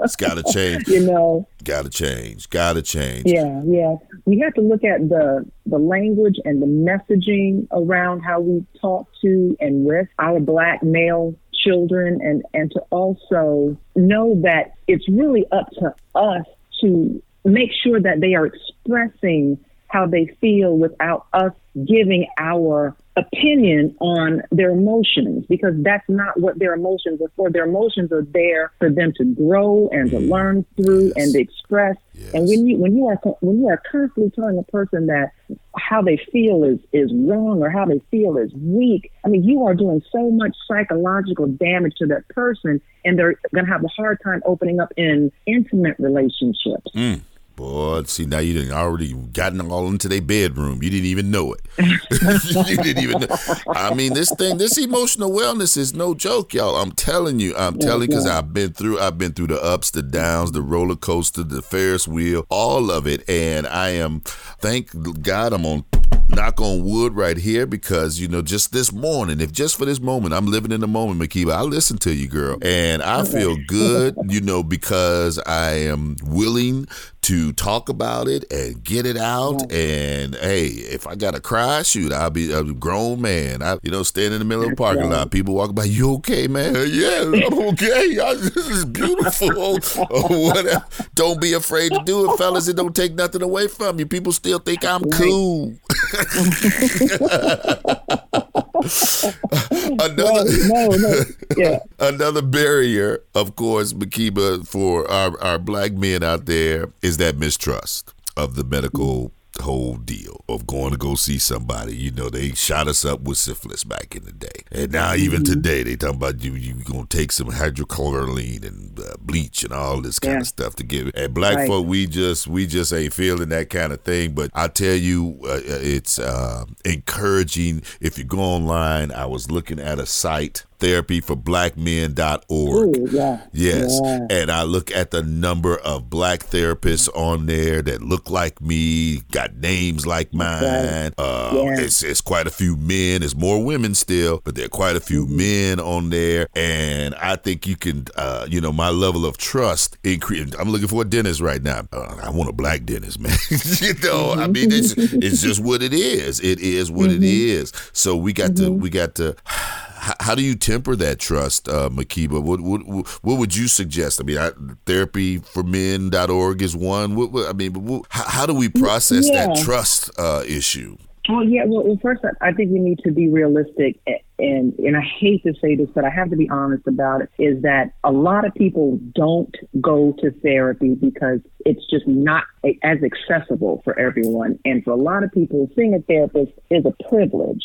It's 0.00 0.16
got 0.16 0.34
to 0.34 0.44
change. 0.52 0.88
You 0.96 1.06
know. 1.06 1.48
Got 1.64 1.84
to 1.84 1.90
change. 1.90 2.48
Got 2.50 2.74
to 2.74 2.82
change. 2.82 3.24
Yeah 3.26 3.62
yeah. 3.64 3.96
We 4.24 4.38
have 4.40 4.54
to 4.54 4.60
look 4.60 4.84
at 4.84 5.08
the 5.08 5.44
the 5.66 5.78
language 5.78 6.36
and 6.44 6.62
the 6.62 6.66
messaging 6.66 7.66
around 7.72 8.20
how 8.20 8.40
we 8.40 8.64
talk 8.80 9.08
to 9.22 9.56
and 9.60 9.84
with 9.84 10.08
our 10.18 10.40
black 10.40 10.82
male 10.82 11.34
children 11.52 12.20
and 12.22 12.42
and 12.54 12.70
to 12.72 12.80
also 12.90 13.76
know 13.94 14.40
that 14.42 14.72
it's 14.86 15.08
really 15.08 15.46
up 15.52 15.70
to 15.70 15.94
us 16.14 16.46
to 16.80 17.22
make 17.44 17.70
sure 17.82 18.00
that 18.00 18.20
they 18.20 18.34
are 18.34 18.46
expressing 18.46 19.58
how 19.88 20.06
they 20.06 20.26
feel 20.40 20.76
without 20.76 21.26
us 21.32 21.52
giving 21.86 22.26
our 22.38 22.96
opinion 23.16 23.96
on 24.00 24.42
their 24.50 24.70
emotions 24.70 25.44
because 25.48 25.74
that's 25.78 26.04
not 26.08 26.38
what 26.38 26.58
their 26.58 26.74
emotions 26.74 27.20
are 27.22 27.30
for. 27.34 27.50
Their 27.50 27.64
emotions 27.64 28.12
are 28.12 28.22
there 28.22 28.72
for 28.78 28.90
them 28.90 29.12
to 29.16 29.24
grow 29.24 29.88
and 29.90 30.10
to 30.10 30.18
learn 30.18 30.66
through 30.76 31.06
yes. 31.06 31.12
and 31.16 31.32
to 31.32 31.40
express. 31.40 31.96
Yes. 32.12 32.34
And 32.34 32.48
when 32.48 32.66
you 32.66 32.78
when 32.78 32.96
you 32.96 33.06
are 33.06 33.16
when 33.40 33.60
you 33.60 33.68
are 33.68 33.82
constantly 33.90 34.30
telling 34.30 34.58
a 34.58 34.62
person 34.64 35.06
that 35.06 35.32
how 35.78 36.02
they 36.02 36.18
feel 36.30 36.64
is 36.64 36.78
is 36.92 37.10
wrong 37.14 37.62
or 37.62 37.70
how 37.70 37.86
they 37.86 38.00
feel 38.10 38.36
is 38.36 38.52
weak, 38.54 39.10
I 39.24 39.28
mean 39.28 39.44
you 39.44 39.64
are 39.64 39.74
doing 39.74 40.02
so 40.12 40.30
much 40.30 40.54
psychological 40.68 41.46
damage 41.46 41.94
to 41.98 42.06
that 42.06 42.28
person, 42.28 42.80
and 43.04 43.18
they're 43.18 43.40
going 43.54 43.66
to 43.66 43.72
have 43.72 43.84
a 43.84 43.88
hard 43.88 44.18
time 44.22 44.42
opening 44.44 44.78
up 44.80 44.92
in 44.96 45.32
intimate 45.46 45.96
relationships. 45.98 46.90
Mm. 46.94 47.20
Boy, 47.56 48.02
see 48.02 48.26
now 48.26 48.38
you 48.40 48.52
didn't 48.52 48.74
already 48.74 49.14
gotten 49.14 49.62
all 49.70 49.88
into 49.88 50.08
their 50.08 50.20
bedroom. 50.20 50.82
You 50.82 50.90
didn't 50.90 51.06
even 51.06 51.30
know 51.30 51.54
it. 51.54 51.62
you 52.68 52.76
didn't 52.76 53.02
even 53.02 53.20
know. 53.22 53.36
I 53.68 53.94
mean, 53.94 54.12
this 54.12 54.30
thing, 54.34 54.58
this 54.58 54.76
emotional 54.76 55.30
wellness 55.30 55.78
is 55.78 55.94
no 55.94 56.12
joke, 56.14 56.52
y'all. 56.52 56.76
I'm 56.76 56.92
telling 56.92 57.40
you, 57.40 57.56
I'm 57.56 57.78
telling 57.78 58.02
you 58.02 58.08
because 58.08 58.26
I've 58.26 58.52
been 58.52 58.74
through, 58.74 59.00
I've 59.00 59.16
been 59.16 59.32
through 59.32 59.46
the 59.46 59.62
ups, 59.62 59.90
the 59.90 60.02
downs, 60.02 60.52
the 60.52 60.60
roller 60.60 60.96
coaster, 60.96 61.42
the 61.42 61.62
Ferris 61.62 62.06
wheel, 62.06 62.44
all 62.50 62.90
of 62.90 63.06
it, 63.06 63.26
and 63.26 63.66
I 63.66 63.90
am, 63.90 64.20
thank 64.60 64.90
God, 65.22 65.54
I'm 65.54 65.64
on 65.64 65.86
knock 66.28 66.60
on 66.60 66.84
wood 66.84 67.14
right 67.14 67.36
here 67.36 67.66
because 67.66 68.18
you 68.20 68.28
know 68.28 68.42
just 68.42 68.72
this 68.72 68.92
morning 68.92 69.40
if 69.40 69.52
just 69.52 69.76
for 69.76 69.84
this 69.84 70.00
moment 70.00 70.34
i'm 70.34 70.46
living 70.46 70.72
in 70.72 70.80
the 70.80 70.86
moment 70.86 71.20
makiba 71.20 71.52
i 71.52 71.62
listen 71.62 71.96
to 71.96 72.12
you 72.12 72.26
girl 72.26 72.58
and 72.62 73.02
i 73.02 73.24
feel 73.24 73.56
good 73.66 74.14
you 74.28 74.40
know 74.40 74.62
because 74.62 75.38
i 75.46 75.70
am 75.70 76.16
willing 76.24 76.86
to 77.26 77.52
talk 77.54 77.88
about 77.88 78.28
it 78.28 78.44
and 78.52 78.84
get 78.84 79.04
it 79.04 79.16
out. 79.16 79.72
And 79.72 80.36
hey, 80.36 80.66
if 80.66 81.08
I 81.08 81.16
gotta 81.16 81.40
cry, 81.40 81.82
shoot, 81.82 82.12
I'll 82.12 82.30
be 82.30 82.52
a 82.52 82.62
grown 82.62 83.20
man. 83.20 83.64
I, 83.64 83.78
you 83.82 83.90
know, 83.90 84.04
stand 84.04 84.32
in 84.32 84.38
the 84.38 84.44
middle 84.44 84.62
of 84.62 84.70
the 84.70 84.76
parking 84.76 85.10
lot. 85.10 85.32
People 85.32 85.54
walk 85.56 85.74
by, 85.74 85.84
you 85.84 86.14
okay, 86.14 86.46
man? 86.46 86.76
Uh, 86.76 86.82
yeah, 86.82 87.22
I'm 87.22 87.34
okay. 87.70 88.20
I, 88.20 88.34
this 88.34 88.68
is 88.68 88.84
beautiful. 88.84 89.50
or 90.10 90.28
whatever. 90.28 90.84
Don't 91.16 91.40
be 91.40 91.52
afraid 91.52 91.90
to 91.90 92.00
do 92.04 92.30
it, 92.30 92.36
fellas. 92.36 92.68
It 92.68 92.76
don't 92.76 92.94
take 92.94 93.14
nothing 93.14 93.42
away 93.42 93.66
from 93.66 93.98
you. 93.98 94.06
People 94.06 94.30
still 94.32 94.60
think 94.60 94.84
I'm 94.84 95.02
cool. 95.10 95.74
another 100.00 100.44
no, 100.68 100.86
no, 100.86 100.96
no. 100.96 101.20
Yeah. 101.56 101.78
another 101.98 102.42
barrier, 102.42 103.22
of 103.34 103.56
course, 103.56 103.92
Makiba, 103.92 104.66
for 104.66 105.10
our, 105.10 105.40
our 105.42 105.58
black 105.58 105.92
men 105.92 106.22
out 106.22 106.46
there 106.46 106.92
is 107.02 107.16
that 107.18 107.36
mistrust 107.36 108.14
of 108.36 108.54
the 108.54 108.64
medical 108.64 109.32
whole 109.58 109.96
deal 109.96 110.44
of 110.48 110.66
going 110.66 110.92
to 110.92 110.96
go 110.96 111.14
see 111.14 111.38
somebody. 111.38 111.96
You 111.96 112.10
know, 112.10 112.28
they 112.28 112.50
shot 112.52 112.88
us 112.88 113.04
up 113.04 113.20
with 113.20 113.38
syphilis 113.38 113.84
back 113.84 114.14
in 114.14 114.24
the 114.24 114.32
day, 114.32 114.64
and 114.70 114.92
now 114.92 115.14
even 115.14 115.42
mm-hmm. 115.42 115.54
today 115.54 115.82
they 115.82 115.96
talking 115.96 116.16
about 116.16 116.42
you 116.42 116.54
you 116.54 116.74
gonna 116.84 117.06
take 117.06 117.32
some 117.32 117.48
hydrochlorine 117.48 118.66
and 118.66 118.98
uh, 118.98 119.14
bleach 119.20 119.64
and 119.64 119.72
all 119.72 120.00
this 120.00 120.18
kind 120.18 120.34
yeah. 120.34 120.40
of 120.40 120.46
stuff 120.46 120.76
to 120.76 120.84
give 120.84 121.08
it. 121.08 121.16
And 121.16 121.34
black 121.34 121.56
right. 121.56 121.68
folk, 121.68 121.86
we 121.86 122.06
just 122.06 122.46
we 122.46 122.66
just 122.66 122.92
ain't 122.92 123.12
feeling 123.12 123.48
that 123.50 123.70
kind 123.70 123.92
of 123.92 124.02
thing. 124.02 124.34
But 124.34 124.50
I 124.54 124.68
tell 124.68 124.94
you, 124.94 125.38
uh, 125.44 125.60
it's 125.62 126.18
uh, 126.18 126.64
encouraging. 126.84 127.82
If 128.00 128.18
you 128.18 128.24
go 128.24 128.38
online, 128.38 129.12
I 129.12 129.26
was 129.26 129.50
looking 129.50 129.78
at 129.78 129.98
a 129.98 130.06
site 130.06 130.64
therapyforblackmen.org. 130.78 132.96
Ooh, 132.96 133.08
yeah. 133.10 133.46
Yes. 133.52 134.00
Yeah. 134.02 134.26
And 134.30 134.50
I 134.50 134.62
look 134.64 134.90
at 134.90 135.10
the 135.10 135.22
number 135.22 135.76
of 135.78 136.10
black 136.10 136.40
therapists 136.40 137.08
on 137.14 137.46
there 137.46 137.80
that 137.82 138.02
look 138.02 138.28
like 138.30 138.60
me, 138.60 139.20
got 139.32 139.54
names 139.56 140.06
like 140.06 140.34
mine. 140.34 141.12
Uh, 141.18 141.52
yeah. 141.54 141.80
it's, 141.80 142.02
it's 142.02 142.20
quite 142.20 142.46
a 142.46 142.50
few 142.50 142.76
men. 142.76 143.22
It's 143.22 143.34
more 143.34 143.64
women 143.64 143.94
still, 143.94 144.42
but 144.44 144.54
there 144.54 144.66
are 144.66 144.68
quite 144.68 144.96
a 144.96 145.00
few 145.00 145.24
mm-hmm. 145.26 145.36
men 145.36 145.80
on 145.80 146.10
there. 146.10 146.48
And 146.54 147.14
I 147.16 147.36
think 147.36 147.66
you 147.66 147.76
can, 147.76 148.06
uh, 148.16 148.46
you 148.48 148.60
know, 148.60 148.72
my 148.72 148.90
level 148.90 149.26
of 149.26 149.38
trust 149.38 149.98
increase. 150.04 150.52
I'm 150.58 150.70
looking 150.70 150.88
for 150.88 151.02
a 151.02 151.04
dentist 151.04 151.40
right 151.40 151.62
now. 151.62 151.82
Uh, 151.92 152.16
I 152.22 152.30
want 152.30 152.50
a 152.50 152.52
black 152.52 152.84
dentist, 152.84 153.18
man. 153.26 153.36
you 153.80 153.94
know, 154.02 154.32
I 154.32 154.46
mean, 154.46 154.72
it's, 154.72 154.94
it's 154.96 155.42
just 155.42 155.62
what 155.62 155.82
it 155.82 155.92
is. 155.92 156.40
It 156.40 156.60
is 156.60 156.90
what 156.90 157.10
mm-hmm. 157.10 157.22
it 157.22 157.28
is. 157.28 157.72
So 157.92 158.16
we 158.16 158.32
got 158.32 158.52
mm-hmm. 158.52 158.64
to, 158.64 158.72
we 158.72 158.90
got 158.90 159.14
to, 159.16 159.36
how 160.20 160.34
do 160.34 160.42
you 160.42 160.54
temper 160.54 160.96
that 160.96 161.18
trust, 161.18 161.68
uh, 161.68 161.88
Makiba? 161.88 162.42
What, 162.42 162.60
what 162.60 162.80
what 163.22 163.38
would 163.38 163.56
you 163.56 163.68
suggest? 163.68 164.20
I 164.20 164.24
mean, 164.24 164.38
I, 164.38 164.50
therapyformen.org 164.86 166.62
is 166.62 166.76
one. 166.76 167.16
What, 167.16 167.32
what, 167.32 167.48
I 167.48 167.52
mean, 167.52 167.72
what, 167.72 168.06
how, 168.10 168.24
how, 168.24 168.46
do 168.46 168.54
we 168.54 168.68
process 168.68 169.28
yeah. 169.28 169.46
that 169.46 169.64
trust 169.64 170.10
uh, 170.18 170.42
issue? 170.46 170.96
Well, 171.28 171.44
yeah. 171.44 171.64
Well, 171.66 171.98
first, 172.00 172.22
I 172.40 172.52
think 172.52 172.70
we 172.70 172.78
need 172.78 173.00
to 173.00 173.10
be 173.10 173.28
realistic, 173.28 173.98
and 174.38 174.78
and 174.78 174.96
I 174.96 175.00
hate 175.00 175.42
to 175.42 175.54
say 175.60 175.74
this, 175.74 175.88
but 175.94 176.04
I 176.04 176.10
have 176.10 176.30
to 176.30 176.36
be 176.36 176.48
honest 176.48 176.86
about 176.86 177.22
it. 177.22 177.30
Is 177.38 177.62
that 177.62 177.92
a 178.04 178.12
lot 178.12 178.46
of 178.46 178.54
people 178.54 178.98
don't 179.14 179.54
go 179.80 180.14
to 180.20 180.30
therapy 180.42 180.94
because 180.94 181.40
it's 181.64 181.84
just 181.90 182.06
not 182.06 182.44
as 182.84 182.98
accessible 183.02 183.82
for 183.84 183.98
everyone, 183.98 184.58
and 184.64 184.84
for 184.84 184.90
a 184.90 184.96
lot 184.96 185.24
of 185.24 185.32
people, 185.32 185.68
seeing 185.74 185.94
a 185.94 186.00
therapist 186.02 186.52
is 186.70 186.84
a 186.84 187.08
privilege. 187.08 187.64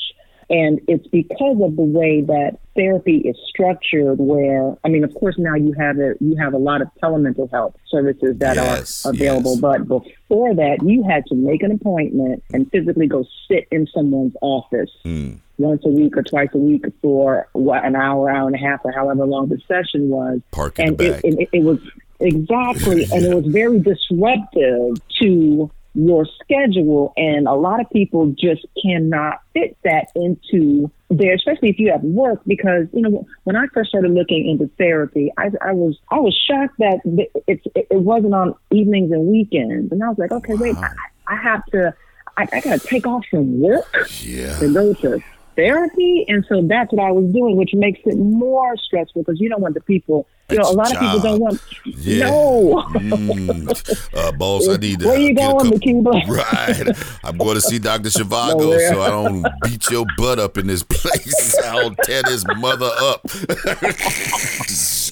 And 0.51 0.81
it's 0.89 1.07
because 1.07 1.61
of 1.63 1.77
the 1.77 1.81
way 1.81 2.21
that 2.21 2.59
therapy 2.75 3.19
is 3.19 3.37
structured 3.47 4.19
where, 4.19 4.75
I 4.83 4.89
mean, 4.89 5.05
of 5.05 5.13
course, 5.13 5.35
now 5.37 5.55
you 5.55 5.71
have 5.79 5.97
a, 5.97 6.15
you 6.19 6.35
have 6.35 6.53
a 6.53 6.57
lot 6.57 6.81
of 6.81 6.89
telemental 7.01 7.49
health 7.49 7.77
services 7.87 8.37
that 8.39 8.57
yes, 8.57 9.05
are 9.05 9.13
available. 9.13 9.53
Yes. 9.53 9.61
But 9.61 9.87
before 9.87 10.53
that, 10.55 10.79
you 10.83 11.03
had 11.03 11.25
to 11.27 11.35
make 11.35 11.63
an 11.63 11.71
appointment 11.71 12.43
and 12.53 12.69
physically 12.69 13.07
go 13.07 13.25
sit 13.47 13.65
in 13.71 13.87
someone's 13.87 14.35
office. 14.41 14.91
Mm. 15.05 15.39
Once 15.57 15.83
a 15.85 15.89
week 15.89 16.17
or 16.17 16.23
twice 16.23 16.49
a 16.53 16.57
week 16.57 16.83
for 17.03 17.47
what 17.53 17.85
an 17.85 17.95
hour, 17.95 18.29
hour 18.31 18.47
and 18.47 18.55
a 18.55 18.59
half, 18.59 18.79
or 18.83 18.91
however 18.91 19.25
long 19.25 19.47
the 19.47 19.61
session 19.67 20.09
was. 20.09 20.41
Park 20.51 20.79
and 20.79 20.99
it, 20.99 21.23
it, 21.23 21.49
it 21.53 21.63
was 21.63 21.79
exactly, 22.19 23.07
and 23.13 23.23
it 23.23 23.35
was 23.35 23.45
very 23.45 23.79
disruptive 23.79 24.97
to 25.19 25.71
your 25.93 26.25
schedule. 26.41 27.13
And 27.17 27.47
a 27.47 27.53
lot 27.53 27.81
of 27.81 27.89
people 27.89 28.33
just 28.37 28.65
cannot 28.81 29.41
fit 29.53 29.77
that 29.83 30.07
into 30.15 30.89
there, 31.09 31.33
especially 31.33 31.69
if 31.69 31.79
you 31.79 31.91
have 31.91 32.03
work, 32.03 32.41
because, 32.47 32.87
you 32.93 33.01
know, 33.01 33.27
when 33.43 33.55
I 33.55 33.65
first 33.73 33.89
started 33.89 34.11
looking 34.11 34.49
into 34.49 34.71
therapy, 34.77 35.31
I, 35.37 35.51
I 35.61 35.73
was, 35.73 35.99
I 36.09 36.19
was 36.19 36.33
shocked 36.47 36.75
that 36.79 37.01
it, 37.05 37.31
it, 37.47 37.87
it 37.89 38.01
wasn't 38.01 38.33
on 38.33 38.55
evenings 38.71 39.11
and 39.11 39.27
weekends. 39.27 39.91
And 39.91 40.01
I 40.03 40.09
was 40.09 40.17
like, 40.17 40.31
okay, 40.31 40.53
wait, 40.53 40.77
I, 40.77 40.93
I 41.27 41.35
have 41.35 41.65
to, 41.67 41.93
I, 42.37 42.47
I 42.53 42.61
got 42.61 42.79
to 42.79 42.87
take 42.87 43.05
off 43.05 43.25
from 43.29 43.59
work 43.59 43.85
yeah. 44.21 44.57
to 44.59 44.73
go 44.73 44.93
to 44.93 45.21
therapy. 45.55 46.25
And 46.27 46.45
so 46.47 46.61
that's 46.61 46.91
what 46.91 47.03
I 47.03 47.11
was 47.11 47.31
doing, 47.31 47.55
which 47.55 47.73
makes 47.73 47.99
it 48.05 48.17
more 48.17 48.75
stressful 48.77 49.23
because 49.23 49.39
you 49.39 49.49
don't 49.49 49.61
want 49.61 49.73
the 49.73 49.81
people, 49.81 50.27
you 50.49 50.57
know, 50.57 50.69
a 50.69 50.71
lot 50.71 50.91
job. 50.91 50.95
of 50.95 50.99
people 51.01 51.19
don't 51.19 51.39
want, 51.39 51.61
yeah. 51.85 52.29
no. 52.29 52.83
mm. 52.93 54.09
uh, 54.13 54.31
boss, 54.33 54.67
I 54.67 54.77
need 54.77 54.99
to. 54.99 55.07
Where 55.07 55.19
you 55.19 55.33
going, 55.33 55.71
couple, 55.71 56.21
Right. 56.27 56.97
I'm 57.23 57.37
going 57.37 57.55
to 57.55 57.61
see 57.61 57.79
Dr. 57.79 58.09
Zhivago 58.09 58.59
no, 58.59 58.77
so 58.77 59.01
I 59.01 59.09
don't 59.09 59.45
beat 59.63 59.89
your 59.89 60.05
butt 60.17 60.39
up 60.39 60.57
in 60.57 60.67
this 60.67 60.83
place. 60.89 61.57
I'll 61.65 61.95
tear 62.03 62.21
his 62.25 62.45
mother 62.57 62.89
up. 62.99 63.25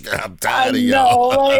I'm 0.12 0.38
tired 0.38 0.76
of 0.76 0.82
y'all. 0.82 1.60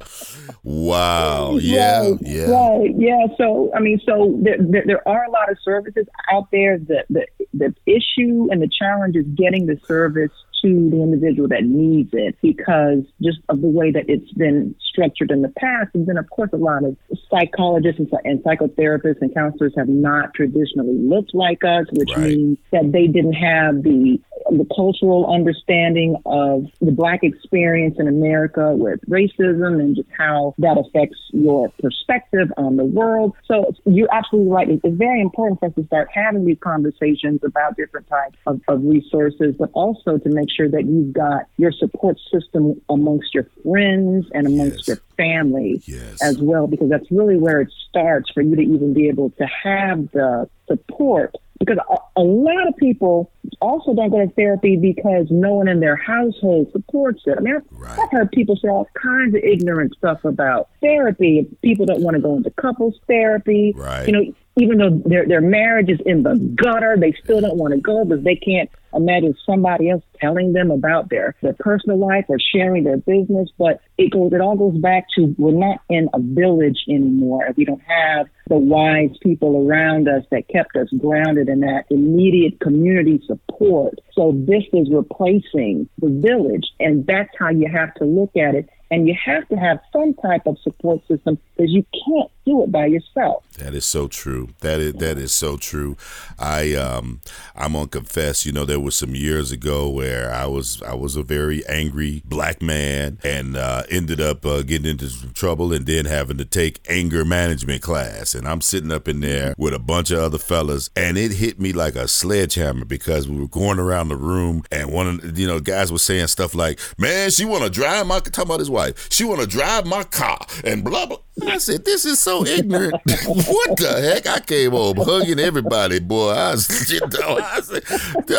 wow. 0.62 1.56
Yeah. 1.56 2.00
Right, 2.00 2.18
yeah. 2.22 2.50
Right. 2.50 2.94
Yeah. 2.96 3.26
So, 3.36 3.70
I 3.74 3.80
mean, 3.80 4.00
so 4.04 4.38
there, 4.42 4.56
there, 4.58 4.84
there, 4.86 5.08
are 5.08 5.24
a 5.24 5.30
lot 5.30 5.50
of 5.50 5.58
services 5.64 6.06
out 6.32 6.50
there. 6.50 6.78
The, 6.78 7.04
the, 7.10 7.26
the 7.54 7.74
issue 7.86 8.48
and 8.50 8.62
the 8.62 8.68
challenge 8.68 9.16
is 9.16 9.26
getting 9.34 9.66
the 9.66 9.78
service 9.86 10.32
to 10.62 10.90
the 10.90 11.02
individual 11.02 11.48
that 11.48 11.64
needs 11.64 12.10
it 12.12 12.36
because 12.42 13.04
just 13.22 13.38
of 13.48 13.60
the 13.60 13.68
way 13.68 13.90
that 13.90 14.04
it's 14.08 14.32
been 14.32 14.74
structured 14.80 15.30
in 15.30 15.42
the 15.42 15.48
past. 15.48 15.90
And 15.94 16.06
then, 16.06 16.16
of 16.16 16.28
course, 16.30 16.50
a 16.52 16.56
lot 16.56 16.84
of 16.84 16.96
psychologists 17.30 18.00
and, 18.00 18.10
and 18.24 18.42
psychotherapists 18.42 19.20
and 19.20 19.32
counselors 19.34 19.72
have 19.76 19.88
not 19.88 20.34
traditionally 20.34 20.98
looked 20.98 21.34
like 21.34 21.64
us, 21.64 21.86
which 21.92 22.10
right. 22.16 22.28
means 22.28 22.58
that 22.72 22.92
they 22.92 23.06
didn't 23.06 23.34
have 23.34 23.82
the 23.82 24.18
the 24.50 24.66
cultural 24.74 25.32
understanding 25.32 26.16
of 26.26 26.64
the 26.80 26.90
black 26.90 27.22
experience 27.22 27.96
in 27.98 28.08
America 28.08 28.74
with 28.74 28.98
racism 29.08 29.80
and 29.80 29.96
just 29.96 30.08
how 30.16 30.54
that 30.58 30.76
affects 30.78 31.18
your 31.30 31.68
perspective 31.80 32.48
on 32.56 32.76
the 32.76 32.84
world. 32.84 33.34
So 33.46 33.72
you're 33.84 34.12
absolutely 34.12 34.50
right. 34.50 34.68
It's 34.68 34.82
very 34.96 35.20
important 35.20 35.60
for 35.60 35.66
us 35.66 35.74
to 35.76 35.84
start 35.86 36.08
having 36.12 36.46
these 36.46 36.58
conversations 36.60 37.40
about 37.44 37.76
different 37.76 38.08
types 38.08 38.38
of, 38.46 38.60
of 38.66 38.82
resources, 38.82 39.54
but 39.58 39.70
also 39.72 40.18
to 40.18 40.28
make 40.30 40.49
sure 40.54 40.68
that 40.68 40.84
you've 40.84 41.12
got 41.12 41.46
your 41.56 41.72
support 41.72 42.18
system 42.32 42.80
amongst 42.88 43.34
your 43.34 43.46
friends 43.62 44.26
and 44.34 44.46
amongst 44.46 44.78
yes. 44.78 44.88
your 44.88 44.96
family 45.16 45.82
yes. 45.86 46.22
as 46.22 46.38
well, 46.38 46.66
because 46.66 46.88
that's 46.88 47.10
really 47.10 47.36
where 47.36 47.60
it 47.60 47.72
starts 47.88 48.30
for 48.30 48.42
you 48.42 48.56
to 48.56 48.62
even 48.62 48.92
be 48.92 49.08
able 49.08 49.30
to 49.30 49.46
have 49.46 50.10
the 50.12 50.48
support. 50.66 51.34
Because 51.58 51.76
a, 51.90 52.20
a 52.20 52.22
lot 52.22 52.66
of 52.68 52.76
people 52.78 53.30
also 53.60 53.92
don't 53.92 54.08
go 54.08 54.18
to 54.18 54.32
therapy 54.32 54.76
because 54.76 55.26
no 55.30 55.52
one 55.52 55.68
in 55.68 55.80
their 55.80 55.96
household 55.96 56.72
supports 56.72 57.22
it. 57.26 57.36
I 57.36 57.42
mean, 57.42 57.56
I've, 57.56 57.62
right. 57.70 57.98
I've 57.98 58.10
heard 58.10 58.32
people 58.32 58.56
say 58.56 58.68
all 58.68 58.88
kinds 58.94 59.34
of 59.34 59.42
ignorant 59.42 59.94
stuff 59.94 60.24
about 60.24 60.70
therapy. 60.80 61.46
People 61.62 61.84
don't 61.84 62.02
want 62.02 62.14
to 62.14 62.22
go 62.22 62.36
into 62.36 62.50
couples 62.52 62.98
therapy. 63.06 63.74
Right. 63.76 64.06
You 64.06 64.12
know, 64.12 64.34
even 64.60 64.78
though 64.78 65.02
their 65.06 65.26
their 65.26 65.40
marriage 65.40 65.88
is 65.88 66.00
in 66.04 66.22
the 66.22 66.36
gutter, 66.54 66.96
they 66.98 67.12
still 67.24 67.40
don't 67.40 67.56
want 67.56 67.74
to 67.74 67.80
go 67.80 68.04
because 68.04 68.22
they 68.24 68.36
can't 68.36 68.70
imagine 68.94 69.34
somebody 69.46 69.88
else 69.88 70.02
telling 70.20 70.52
them 70.52 70.70
about 70.70 71.08
their 71.08 71.34
their 71.42 71.54
personal 71.54 71.98
life 71.98 72.24
or 72.28 72.38
sharing 72.38 72.84
their 72.84 72.98
business. 72.98 73.48
But 73.58 73.80
it 73.98 74.10
goes 74.10 74.32
it 74.32 74.40
all 74.40 74.56
goes 74.56 74.76
back 74.78 75.06
to 75.16 75.34
we're 75.38 75.52
not 75.52 75.80
in 75.88 76.08
a 76.12 76.20
village 76.20 76.84
anymore. 76.88 77.48
We 77.56 77.64
don't 77.64 77.82
have 77.82 78.26
the 78.48 78.56
wise 78.56 79.16
people 79.22 79.66
around 79.66 80.08
us 80.08 80.24
that 80.30 80.48
kept 80.48 80.76
us 80.76 80.88
grounded 80.98 81.48
in 81.48 81.60
that 81.60 81.84
immediate 81.90 82.60
community 82.60 83.22
support. 83.26 83.94
So 84.12 84.32
this 84.34 84.64
is 84.72 84.90
replacing 84.90 85.88
the 85.98 86.10
village, 86.10 86.66
and 86.78 87.06
that's 87.06 87.30
how 87.38 87.50
you 87.50 87.68
have 87.72 87.94
to 87.94 88.04
look 88.04 88.36
at 88.36 88.54
it. 88.54 88.68
And 88.90 89.06
you 89.06 89.14
have 89.24 89.48
to 89.48 89.56
have 89.56 89.78
some 89.92 90.14
type 90.14 90.46
of 90.46 90.58
support 90.62 91.06
system 91.06 91.38
because 91.56 91.72
you 91.72 91.84
can't 91.92 92.30
do 92.44 92.62
it 92.64 92.72
by 92.72 92.86
yourself. 92.86 93.44
That 93.58 93.74
is 93.74 93.84
so 93.84 94.08
true. 94.08 94.48
That 94.60 94.80
is 94.80 94.94
that 94.94 95.18
is 95.18 95.32
so 95.32 95.56
true. 95.56 95.96
I 96.38 96.74
um 96.74 97.20
I'm 97.54 97.74
gonna 97.74 97.86
confess, 97.86 98.46
you 98.46 98.52
know, 98.52 98.64
there 98.64 98.80
was 98.80 98.96
some 98.96 99.14
years 99.14 99.52
ago 99.52 99.88
where 99.88 100.32
I 100.32 100.46
was 100.46 100.82
I 100.82 100.94
was 100.94 101.16
a 101.16 101.22
very 101.22 101.66
angry 101.66 102.22
black 102.24 102.62
man 102.62 103.18
and 103.22 103.56
uh, 103.56 103.82
ended 103.90 104.20
up 104.20 104.44
uh, 104.44 104.62
getting 104.62 104.90
into 104.90 105.08
some 105.08 105.32
trouble 105.32 105.72
and 105.72 105.86
then 105.86 106.06
having 106.06 106.38
to 106.38 106.44
take 106.44 106.80
anger 106.88 107.24
management 107.24 107.82
class. 107.82 108.34
And 108.34 108.48
I'm 108.48 108.60
sitting 108.60 108.90
up 108.90 109.06
in 109.06 109.20
there 109.20 109.54
with 109.58 109.74
a 109.74 109.78
bunch 109.78 110.10
of 110.10 110.18
other 110.18 110.38
fellas, 110.38 110.90
and 110.96 111.18
it 111.18 111.32
hit 111.32 111.60
me 111.60 111.72
like 111.72 111.94
a 111.94 112.08
sledgehammer 112.08 112.84
because 112.84 113.28
we 113.28 113.38
were 113.38 113.48
going 113.48 113.78
around 113.78 114.08
the 114.08 114.16
room 114.16 114.62
and 114.72 114.92
one 114.92 115.06
of 115.06 115.38
you 115.38 115.46
know 115.46 115.60
guys 115.60 115.92
was 115.92 116.02
saying 116.02 116.28
stuff 116.28 116.54
like, 116.54 116.80
"Man, 116.98 117.30
she 117.30 117.44
want 117.44 117.64
to 117.64 117.70
drive 117.70 118.06
my 118.06 118.20
talking 118.20 118.44
about 118.44 118.60
his 118.60 118.70
wife. 118.70 118.79
She 119.08 119.24
want 119.24 119.40
to 119.40 119.46
drive 119.46 119.86
my 119.86 120.04
car 120.04 120.38
and 120.64 120.84
blah 120.84 121.06
blah." 121.06 121.18
I 121.46 121.58
said, 121.58 121.84
"This 121.84 122.04
is 122.04 122.18
so 122.18 122.44
ignorant. 122.46 122.94
what 123.26 123.76
the 123.76 124.00
heck?" 124.00 124.26
I 124.26 124.40
came 124.40 124.72
home 124.72 124.96
hugging 124.96 125.38
everybody, 125.38 126.00
boy. 126.00 126.30
I 126.30 126.52
was, 126.52 126.90
you 126.90 127.00
know, 127.00 127.38
I 127.38 127.60
said, 127.60 127.84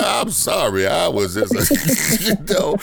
"I'm 0.02 0.30
sorry, 0.32 0.88
I 0.88 1.08
was 1.08 1.36
just, 1.36 2.22
you 2.22 2.36
know, 2.50 2.76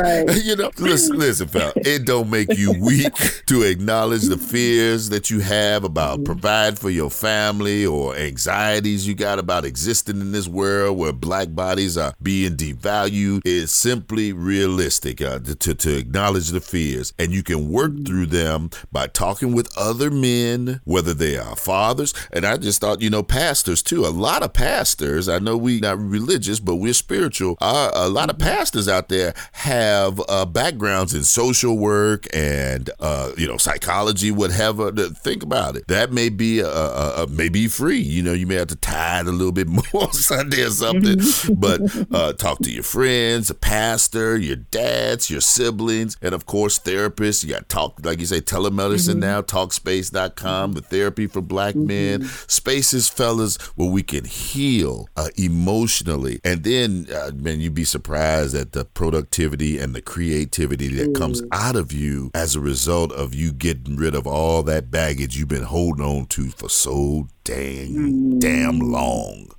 right. 0.00 0.44
you 0.44 0.56
know." 0.56 0.70
Listen, 0.78 1.18
listen, 1.18 1.48
pal. 1.48 1.72
It 1.76 2.04
don't 2.04 2.30
make 2.30 2.56
you 2.56 2.72
weak 2.80 3.14
to 3.46 3.62
acknowledge 3.62 4.22
the 4.22 4.38
fears 4.38 5.08
that 5.10 5.30
you 5.30 5.40
have 5.40 5.84
about 5.84 6.24
provide 6.24 6.78
for 6.78 6.90
your 6.90 7.10
family 7.10 7.86
or 7.86 8.16
anxieties 8.16 9.06
you 9.06 9.14
got 9.14 9.38
about 9.38 9.64
existing 9.64 10.20
in 10.20 10.32
this 10.32 10.48
world 10.48 10.98
where 10.98 11.12
black 11.12 11.54
bodies 11.54 11.96
are 11.96 12.14
being 12.22 12.56
devalued. 12.56 13.42
It's 13.44 13.72
simply 13.72 14.32
realistic 14.32 15.20
uh, 15.20 15.38
to 15.40 15.74
to 15.74 15.96
acknowledge 15.96 16.48
the 16.48 16.60
fears, 16.60 17.12
and 17.18 17.32
you 17.32 17.42
can 17.42 17.70
work 17.70 17.92
through 18.06 18.26
them 18.26 18.70
by 18.92 19.06
talking 19.06 19.37
talking 19.38 19.54
with 19.54 19.76
other 19.76 20.10
men, 20.10 20.80
whether 20.84 21.14
they 21.14 21.36
are 21.36 21.54
fathers, 21.54 22.12
and 22.32 22.44
I 22.44 22.56
just 22.56 22.80
thought, 22.80 23.00
you 23.00 23.10
know, 23.10 23.22
pastors 23.22 23.82
too. 23.82 24.04
A 24.04 24.08
lot 24.08 24.42
of 24.42 24.52
pastors, 24.52 25.28
I 25.28 25.38
know 25.38 25.56
we 25.56 25.80
not 25.80 25.98
religious, 25.98 26.58
but 26.60 26.76
we're 26.76 26.92
spiritual. 26.92 27.56
Uh, 27.60 27.90
a 27.94 28.08
lot 28.08 28.30
of 28.30 28.38
pastors 28.38 28.88
out 28.88 29.08
there 29.08 29.34
have 29.52 30.20
uh, 30.28 30.44
backgrounds 30.44 31.14
in 31.14 31.22
social 31.22 31.78
work 31.78 32.26
and 32.34 32.90
uh, 32.98 33.30
you 33.36 33.46
know 33.46 33.56
psychology, 33.56 34.30
whatever. 34.30 34.90
Think 34.90 35.42
about 35.42 35.76
it. 35.76 35.86
That 35.86 36.12
may 36.12 36.28
be 36.28 36.60
a, 36.60 36.68
a, 36.68 37.24
a 37.24 37.26
may 37.28 37.48
be 37.48 37.68
free. 37.68 38.00
You 38.00 38.22
know, 38.22 38.32
you 38.32 38.46
may 38.46 38.56
have 38.56 38.68
to 38.68 38.76
tithe 38.76 39.28
a 39.28 39.32
little 39.32 39.52
bit 39.52 39.68
more 39.94 40.12
Sunday 40.12 40.62
or 40.62 40.70
something, 40.70 41.20
but 41.56 41.80
uh, 42.12 42.32
talk 42.32 42.58
to 42.60 42.72
your 42.72 42.82
friends, 42.82 43.50
a 43.50 43.54
pastor, 43.54 44.36
your 44.36 44.56
dads, 44.56 45.30
your 45.30 45.40
siblings, 45.40 46.16
and 46.22 46.34
of 46.34 46.46
course 46.46 46.78
therapists. 46.78 47.44
You 47.44 47.50
got 47.50 47.68
talk 47.68 48.04
like 48.04 48.18
you 48.18 48.26
say 48.26 48.40
telemedicine 48.40 49.20
mm-hmm. 49.20 49.27
Now. 49.28 49.42
Talkspace.com, 49.42 50.72
the 50.72 50.80
therapy 50.80 51.26
for 51.26 51.40
Black 51.40 51.74
mm-hmm. 51.74 51.86
men. 51.86 52.24
Spaces, 52.46 53.08
fellas, 53.08 53.56
where 53.76 53.90
we 53.90 54.02
can 54.02 54.24
heal 54.24 55.08
uh, 55.16 55.28
emotionally, 55.36 56.40
and 56.44 56.64
then 56.64 57.06
uh, 57.14 57.30
man, 57.34 57.60
you'd 57.60 57.74
be 57.74 57.84
surprised 57.84 58.54
at 58.54 58.72
the 58.72 58.84
productivity 58.84 59.78
and 59.78 59.94
the 59.94 60.02
creativity 60.02 60.88
that 60.88 61.10
mm. 61.10 61.18
comes 61.18 61.42
out 61.52 61.76
of 61.76 61.92
you 61.92 62.30
as 62.34 62.54
a 62.54 62.60
result 62.60 63.12
of 63.12 63.34
you 63.34 63.52
getting 63.52 63.96
rid 63.96 64.14
of 64.14 64.26
all 64.26 64.62
that 64.62 64.90
baggage 64.90 65.36
you've 65.36 65.48
been 65.48 65.62
holding 65.62 66.04
on 66.04 66.26
to 66.26 66.48
for 66.50 66.68
so 66.68 67.28
dang 67.44 67.94
mm. 67.94 68.40
damn 68.40 68.78
long. 68.78 69.50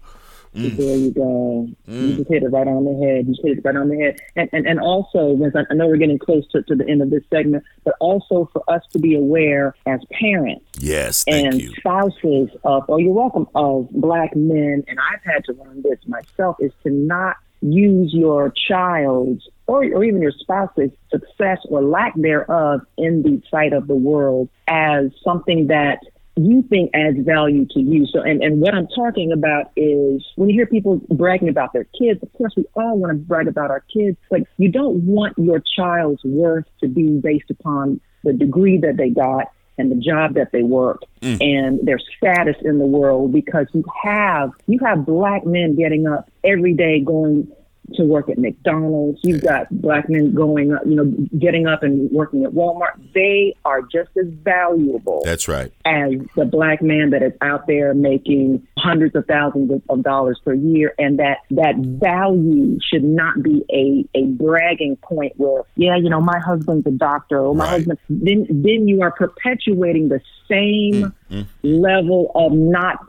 Mm. 0.56 0.78
There 0.78 0.98
you 0.98 1.12
go. 1.12 1.68
Mm. 1.88 2.10
You 2.10 2.16
just 2.18 2.30
hit 2.30 2.44
it 2.44 2.50
right 2.50 2.68
on 2.68 2.86
the 2.86 3.06
head. 3.06 3.28
You 3.28 3.34
just 3.34 3.46
hit 3.46 3.58
it 3.60 3.62
right 3.64 3.76
on 3.76 3.90
the 3.90 3.98
head. 3.98 4.20
And 4.36 4.50
and, 4.52 4.68
and 4.68 4.80
also, 4.80 5.38
I 5.70 5.74
know 5.74 5.88
we're 5.88 5.98
getting 5.98 6.20
close 6.20 6.48
to, 6.52 6.64
to 6.64 6.76
the 6.76 6.88
end 6.88 7.02
of 7.02 7.10
this 7.10 7.24
segment, 7.30 7.64
but 7.84 7.96
also 8.00 8.50
for 8.52 8.64
us 8.68 8.82
to 8.92 9.00
be 9.00 9.16
aware 9.16 9.76
as 9.86 10.00
parents. 10.12 10.66
Yes, 10.80 11.24
and 11.28 11.62
you. 11.62 11.74
spouses 11.78 12.50
of, 12.64 12.84
oh, 12.90 12.98
you're 12.98 13.14
welcome, 13.14 13.48
of 13.56 13.90
black 13.92 14.36
men, 14.36 14.84
and 14.88 15.00
I've 15.00 15.24
had 15.24 15.44
to 15.46 15.54
learn 15.54 15.82
this 15.84 16.00
myself, 16.08 16.58
is 16.60 16.72
to 16.84 16.90
not 16.90 17.38
use 17.62 18.14
your 18.14 18.54
child's 18.70 19.48
or, 19.68 19.84
or 19.84 20.04
even 20.04 20.22
your 20.22 20.32
spouse's 20.32 20.90
success 21.12 21.60
or 21.70 21.84
lack 21.84 22.14
thereof 22.16 22.82
in 22.98 23.22
the 23.22 23.42
sight 23.52 23.74
of 23.74 23.88
the 23.88 23.96
world 23.96 24.50
as 24.68 25.12
something 25.24 25.68
that 25.68 26.00
you 26.40 26.64
think 26.64 26.92
adds 26.94 27.18
value 27.20 27.66
to 27.72 27.80
you. 27.80 28.06
So, 28.08 28.22
and, 28.22 28.42
and 28.42 28.62
what 28.62 28.74
I'm 28.74 28.88
talking 28.88 29.32
about 29.32 29.72
is 29.76 30.26
when 30.36 30.50
you 30.50 30.56
hear 30.56 30.66
people 30.66 31.02
bragging 31.10 31.50
about 31.50 31.74
their 31.74 31.86
kids, 31.86 32.22
of 32.24 32.32
course, 32.34 32.54
we 32.56 32.66
all 32.76 32.98
want 32.98 33.12
to 33.12 33.18
brag 33.18 33.48
about 33.48 33.72
our 33.72 33.84
kids, 33.94 34.18
but 34.30 34.42
you 34.58 34.70
don't 34.70 35.04
want 35.06 35.38
your 35.38 35.62
child's 35.76 36.24
worth 36.24 36.66
to 36.82 36.88
be 36.88 37.20
based 37.20 37.50
upon 37.50 38.00
the 38.24 38.34
degree 38.34 38.78
that 38.78 38.98
they 38.98 39.10
got 39.10 39.52
and 39.78 39.92
the 39.92 39.96
job 39.96 40.34
that 40.36 40.52
they 40.52 40.62
work 40.62 41.02
mm. 41.22 41.38
and 41.42 41.86
their 41.88 42.00
status 42.18 42.58
in 42.64 42.80
the 42.80 42.86
world 42.86 43.32
because 43.32 43.66
you 43.74 43.84
have 44.04 44.52
you 44.68 44.78
have 44.80 45.06
black 45.06 45.46
men 45.46 45.74
getting 45.76 46.06
up 46.06 46.30
every 46.44 46.74
day 46.74 47.00
going 47.00 47.50
to 47.96 48.04
work 48.04 48.30
at 48.30 48.38
McDonald's. 48.38 49.20
You've 49.24 49.42
got 49.42 49.68
black 49.70 50.10
men 50.10 50.34
going, 50.34 50.70
you 50.86 50.96
know, 50.96 51.06
getting 51.38 51.68
up 51.68 51.84
and 51.84 52.10
working 52.12 52.44
at 52.44 52.52
Walmart. 52.52 53.14
They 53.14 53.56
are 53.66 53.82
just 53.82 54.10
as 54.18 54.28
valuable. 54.44 55.22
That's 55.26 55.48
right. 55.48 55.72
As 55.86 56.14
the 56.36 56.46
black 56.46 56.82
man 56.82 57.12
that 57.12 57.22
is 57.24 57.34
out 57.42 57.68
there 57.68 57.94
making 57.94 58.68
hundreds 58.78 59.16
of 59.16 59.26
thousands 59.26 59.72
of 59.90 60.04
dollars 60.04 60.40
per 60.44 60.54
year, 60.54 60.94
and 60.98 61.20
that 61.20 61.40
that 61.52 61.76
value 61.78 62.78
should 62.82 63.04
not 63.04 63.42
be 63.42 63.64
a 63.72 64.18
a 64.18 64.26
bragging 64.26 64.96
point 64.98 65.34
where, 65.38 65.64
yeah, 65.76 65.96
you 65.96 66.10
know, 66.10 66.22
my 66.22 66.40
husband's 66.40 66.86
a 66.88 66.92
doctor 66.92 67.40
or 67.40 67.56
my 67.56 67.66
right. 67.66 67.72
husband. 67.72 68.00
Then 68.10 68.46
then 68.50 68.88
you 68.88 69.02
are 69.02 69.12
perpetuating 69.12 70.10
the 70.10 70.22
same 70.50 71.14
mm-hmm. 71.30 71.42
level 71.64 72.32
of 72.36 72.52
not 72.52 73.06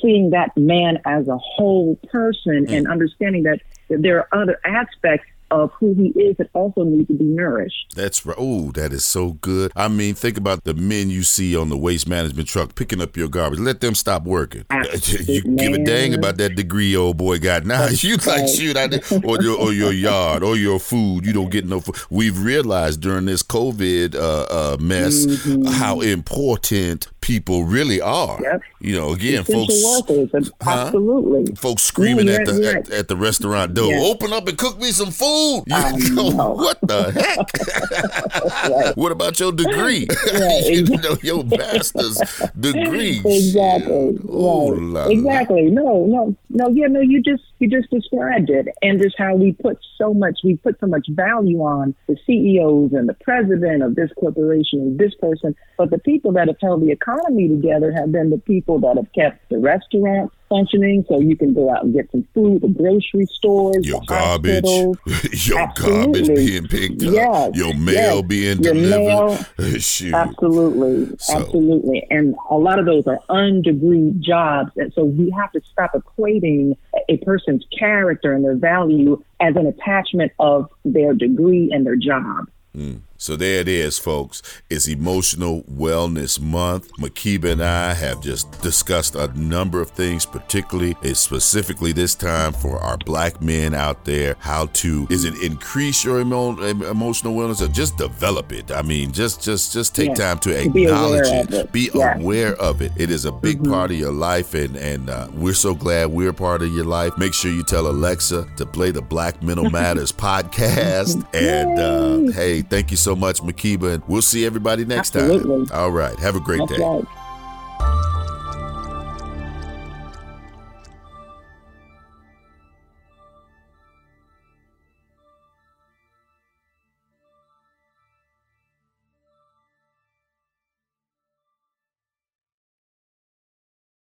seeing 0.00 0.30
that 0.30 0.56
man 0.56 0.98
as 1.04 1.28
a 1.28 1.38
whole 1.38 1.96
person 2.10 2.66
mm. 2.66 2.76
and 2.76 2.88
understanding 2.88 3.42
that 3.44 3.60
there 3.88 4.18
are 4.18 4.42
other 4.42 4.60
aspects 4.64 5.26
of 5.50 5.72
who 5.72 5.94
he 5.94 6.08
is 6.20 6.36
that 6.36 6.48
also 6.52 6.84
need 6.84 7.08
to 7.08 7.14
be 7.14 7.24
nourished. 7.24 7.94
That's 7.96 8.24
right. 8.24 8.36
Oh, 8.38 8.70
that 8.72 8.92
is 8.92 9.04
so 9.04 9.32
good. 9.32 9.72
I 9.74 9.88
mean, 9.88 10.14
think 10.14 10.36
about 10.36 10.64
the 10.64 10.74
men 10.74 11.10
you 11.10 11.22
see 11.22 11.56
on 11.56 11.68
the 11.68 11.76
waste 11.76 12.08
management 12.08 12.48
truck 12.48 12.74
picking 12.74 13.00
up 13.00 13.16
your 13.16 13.28
garbage. 13.28 13.58
Let 13.58 13.80
them 13.80 13.94
stop 13.94 14.24
working. 14.24 14.64
you 15.04 15.42
man. 15.44 15.56
give 15.56 15.72
a 15.72 15.84
dang 15.84 16.14
about 16.14 16.36
that 16.38 16.56
degree 16.56 16.94
old 16.96 17.16
boy 17.16 17.38
got. 17.38 17.64
Now 17.64 17.86
you 17.90 18.16
like 18.18 18.48
shoot 18.48 18.76
out 18.76 18.90
there, 18.90 19.00
or 19.24 19.42
your 19.42 19.58
or 19.58 19.72
your 19.72 19.92
yard 19.92 20.42
or 20.42 20.56
your 20.56 20.78
food. 20.78 21.26
You 21.26 21.32
don't 21.32 21.50
get 21.50 21.66
no 21.66 21.80
food. 21.80 21.96
We've 22.10 22.38
realized 22.40 23.00
during 23.00 23.26
this 23.26 23.42
COVID 23.42 24.14
uh, 24.14 24.46
uh, 24.50 24.76
mess 24.80 25.26
mm-hmm. 25.26 25.66
how 25.66 26.00
important 26.00 27.08
people 27.20 27.64
really 27.64 28.00
are. 28.00 28.38
Yep. 28.42 28.62
You 28.80 28.96
know, 28.96 29.12
again, 29.12 29.42
Essential 29.42 29.66
folks, 29.66 30.32
workers, 30.32 30.50
absolutely. 30.60 31.54
Folks 31.54 31.82
screaming 31.82 32.28
yeah, 32.28 32.34
at 32.34 32.46
the 32.46 32.52
right. 32.52 32.76
at, 32.76 32.90
at, 32.90 33.08
the 33.08 33.16
restaurant 33.16 33.74
door, 33.74 33.92
yeah. 33.92 34.00
"Open 34.00 34.32
up 34.32 34.48
and 34.48 34.56
cook 34.56 34.78
me 34.80 34.90
some 34.90 35.10
food." 35.10 35.39
You 35.40 35.62
know, 36.34 36.52
what 36.52 36.78
the 36.82 37.12
heck? 37.16 38.70
right. 38.70 38.96
What 38.96 39.12
about 39.12 39.40
your 39.40 39.52
degree? 39.52 40.06
Right. 40.32 40.64
you 40.70 40.96
know, 40.98 41.16
your 41.22 41.44
master's 41.44 42.18
degree. 42.58 43.20
Exactly. 43.24 44.18
Oh, 44.28 44.74
right. 44.74 45.10
Exactly. 45.10 45.62
No, 45.70 46.06
no, 46.06 46.36
no. 46.50 46.68
Yeah, 46.68 46.86
no. 46.88 47.00
You 47.00 47.22
just 47.22 47.42
you 47.58 47.68
just 47.68 47.90
described 47.90 48.50
it, 48.50 48.68
and 48.82 49.00
just 49.00 49.16
how 49.18 49.34
we 49.34 49.52
put 49.52 49.78
so 49.96 50.12
much 50.14 50.40
we 50.44 50.56
put 50.56 50.78
so 50.80 50.86
much 50.86 51.06
value 51.10 51.60
on 51.60 51.94
the 52.06 52.16
CEOs 52.26 52.92
and 52.92 53.08
the 53.08 53.14
president 53.14 53.82
of 53.82 53.94
this 53.94 54.10
corporation 54.18 54.80
and 54.80 54.98
this 54.98 55.14
person, 55.20 55.54
but 55.78 55.90
the 55.90 55.98
people 55.98 56.32
that 56.32 56.48
have 56.48 56.56
held 56.60 56.82
the 56.82 56.90
economy 56.90 57.48
together 57.48 57.92
have 57.92 58.12
been 58.12 58.30
the 58.30 58.38
people 58.38 58.78
that 58.80 58.96
have 58.96 59.12
kept 59.12 59.48
the 59.48 59.58
restaurants 59.58 60.34
functioning 60.50 61.04
so 61.08 61.18
you 61.18 61.36
can 61.36 61.54
go 61.54 61.72
out 61.72 61.84
and 61.84 61.94
get 61.94 62.10
some 62.10 62.26
food, 62.34 62.60
the 62.60 62.68
grocery 62.68 63.24
stores, 63.26 63.86
your 63.86 64.02
garbage, 64.06 64.66
your 65.46 65.60
absolutely. 65.60 66.24
garbage 66.24 66.26
being 66.28 66.68
picked 66.68 67.02
up, 67.04 67.14
yes. 67.14 67.50
your 67.54 67.74
mail 67.74 68.16
yes. 68.16 68.22
being 68.26 68.62
your 68.62 68.74
delivered. 68.74 69.46
Mail, 69.58 70.14
absolutely, 70.14 71.16
so. 71.18 71.38
absolutely. 71.38 72.06
And 72.10 72.34
a 72.50 72.56
lot 72.56 72.78
of 72.78 72.84
those 72.84 73.06
are 73.06 73.20
undegreed 73.30 74.20
jobs. 74.20 74.72
And 74.76 74.92
so 74.92 75.04
we 75.04 75.30
have 75.38 75.52
to 75.52 75.62
stop 75.70 75.92
equating 75.94 76.76
a 77.08 77.16
person's 77.18 77.64
character 77.78 78.34
and 78.34 78.44
their 78.44 78.56
value 78.56 79.22
as 79.40 79.56
an 79.56 79.66
attachment 79.66 80.32
of 80.38 80.68
their 80.84 81.14
degree 81.14 81.70
and 81.72 81.86
their 81.86 81.96
job. 81.96 82.50
Mm. 82.76 83.00
So 83.20 83.36
there 83.36 83.60
it 83.60 83.68
is, 83.68 83.98
folks. 83.98 84.40
It's 84.70 84.88
Emotional 84.88 85.62
Wellness 85.64 86.40
Month. 86.40 86.90
Makiba 86.96 87.52
and 87.52 87.62
I 87.62 87.92
have 87.92 88.22
just 88.22 88.62
discussed 88.62 89.14
a 89.14 89.26
number 89.38 89.78
of 89.82 89.90
things, 89.90 90.24
particularly, 90.24 90.96
specifically 91.12 91.92
this 91.92 92.14
time 92.14 92.54
for 92.54 92.78
our 92.78 92.96
black 92.96 93.42
men 93.42 93.74
out 93.74 94.06
there, 94.06 94.36
how 94.38 94.66
to 94.72 95.06
is 95.10 95.26
it 95.26 95.34
increase 95.42 96.02
your 96.02 96.22
emo- 96.22 96.62
emotional 96.62 97.34
wellness 97.34 97.60
or 97.60 97.70
just 97.70 97.98
develop 97.98 98.52
it? 98.52 98.70
I 98.70 98.80
mean, 98.80 99.12
just 99.12 99.42
just 99.42 99.74
just 99.74 99.94
take 99.94 100.14
time 100.14 100.38
to 100.38 100.58
acknowledge 100.58 101.28
be 101.30 101.36
it, 101.36 101.52
it, 101.52 101.72
be 101.72 101.90
yeah. 101.94 102.16
aware 102.16 102.54
of 102.54 102.80
it. 102.80 102.90
It 102.96 103.10
is 103.10 103.26
a 103.26 103.32
big 103.32 103.58
mm-hmm. 103.58 103.70
part 103.70 103.90
of 103.90 103.98
your 103.98 104.12
life, 104.12 104.54
and 104.54 104.76
and 104.76 105.10
uh, 105.10 105.28
we're 105.34 105.52
so 105.52 105.74
glad 105.74 106.06
we're 106.06 106.32
part 106.32 106.62
of 106.62 106.72
your 106.72 106.86
life. 106.86 107.18
Make 107.18 107.34
sure 107.34 107.52
you 107.52 107.64
tell 107.64 107.86
Alexa 107.86 108.48
to 108.56 108.64
play 108.64 108.92
the 108.92 109.02
Black 109.02 109.42
Mental 109.42 109.68
Matters 109.78 110.10
podcast. 110.10 111.22
And 111.34 111.78
uh, 111.78 112.32
hey, 112.32 112.62
thank 112.62 112.90
you 112.90 112.96
so 112.96 113.09
so 113.10 113.16
much, 113.16 113.42
Makiba. 113.42 113.94
And 113.94 114.02
we'll 114.06 114.22
see 114.22 114.46
everybody 114.46 114.84
next 114.84 115.16
Absolutely. 115.16 115.66
time. 115.66 115.78
All 115.78 115.90
right. 115.90 116.16
Have 116.20 116.36
a 116.36 116.40
great 116.40 116.60
That's 116.60 116.78
day. 116.78 116.84
Right. 116.84 117.04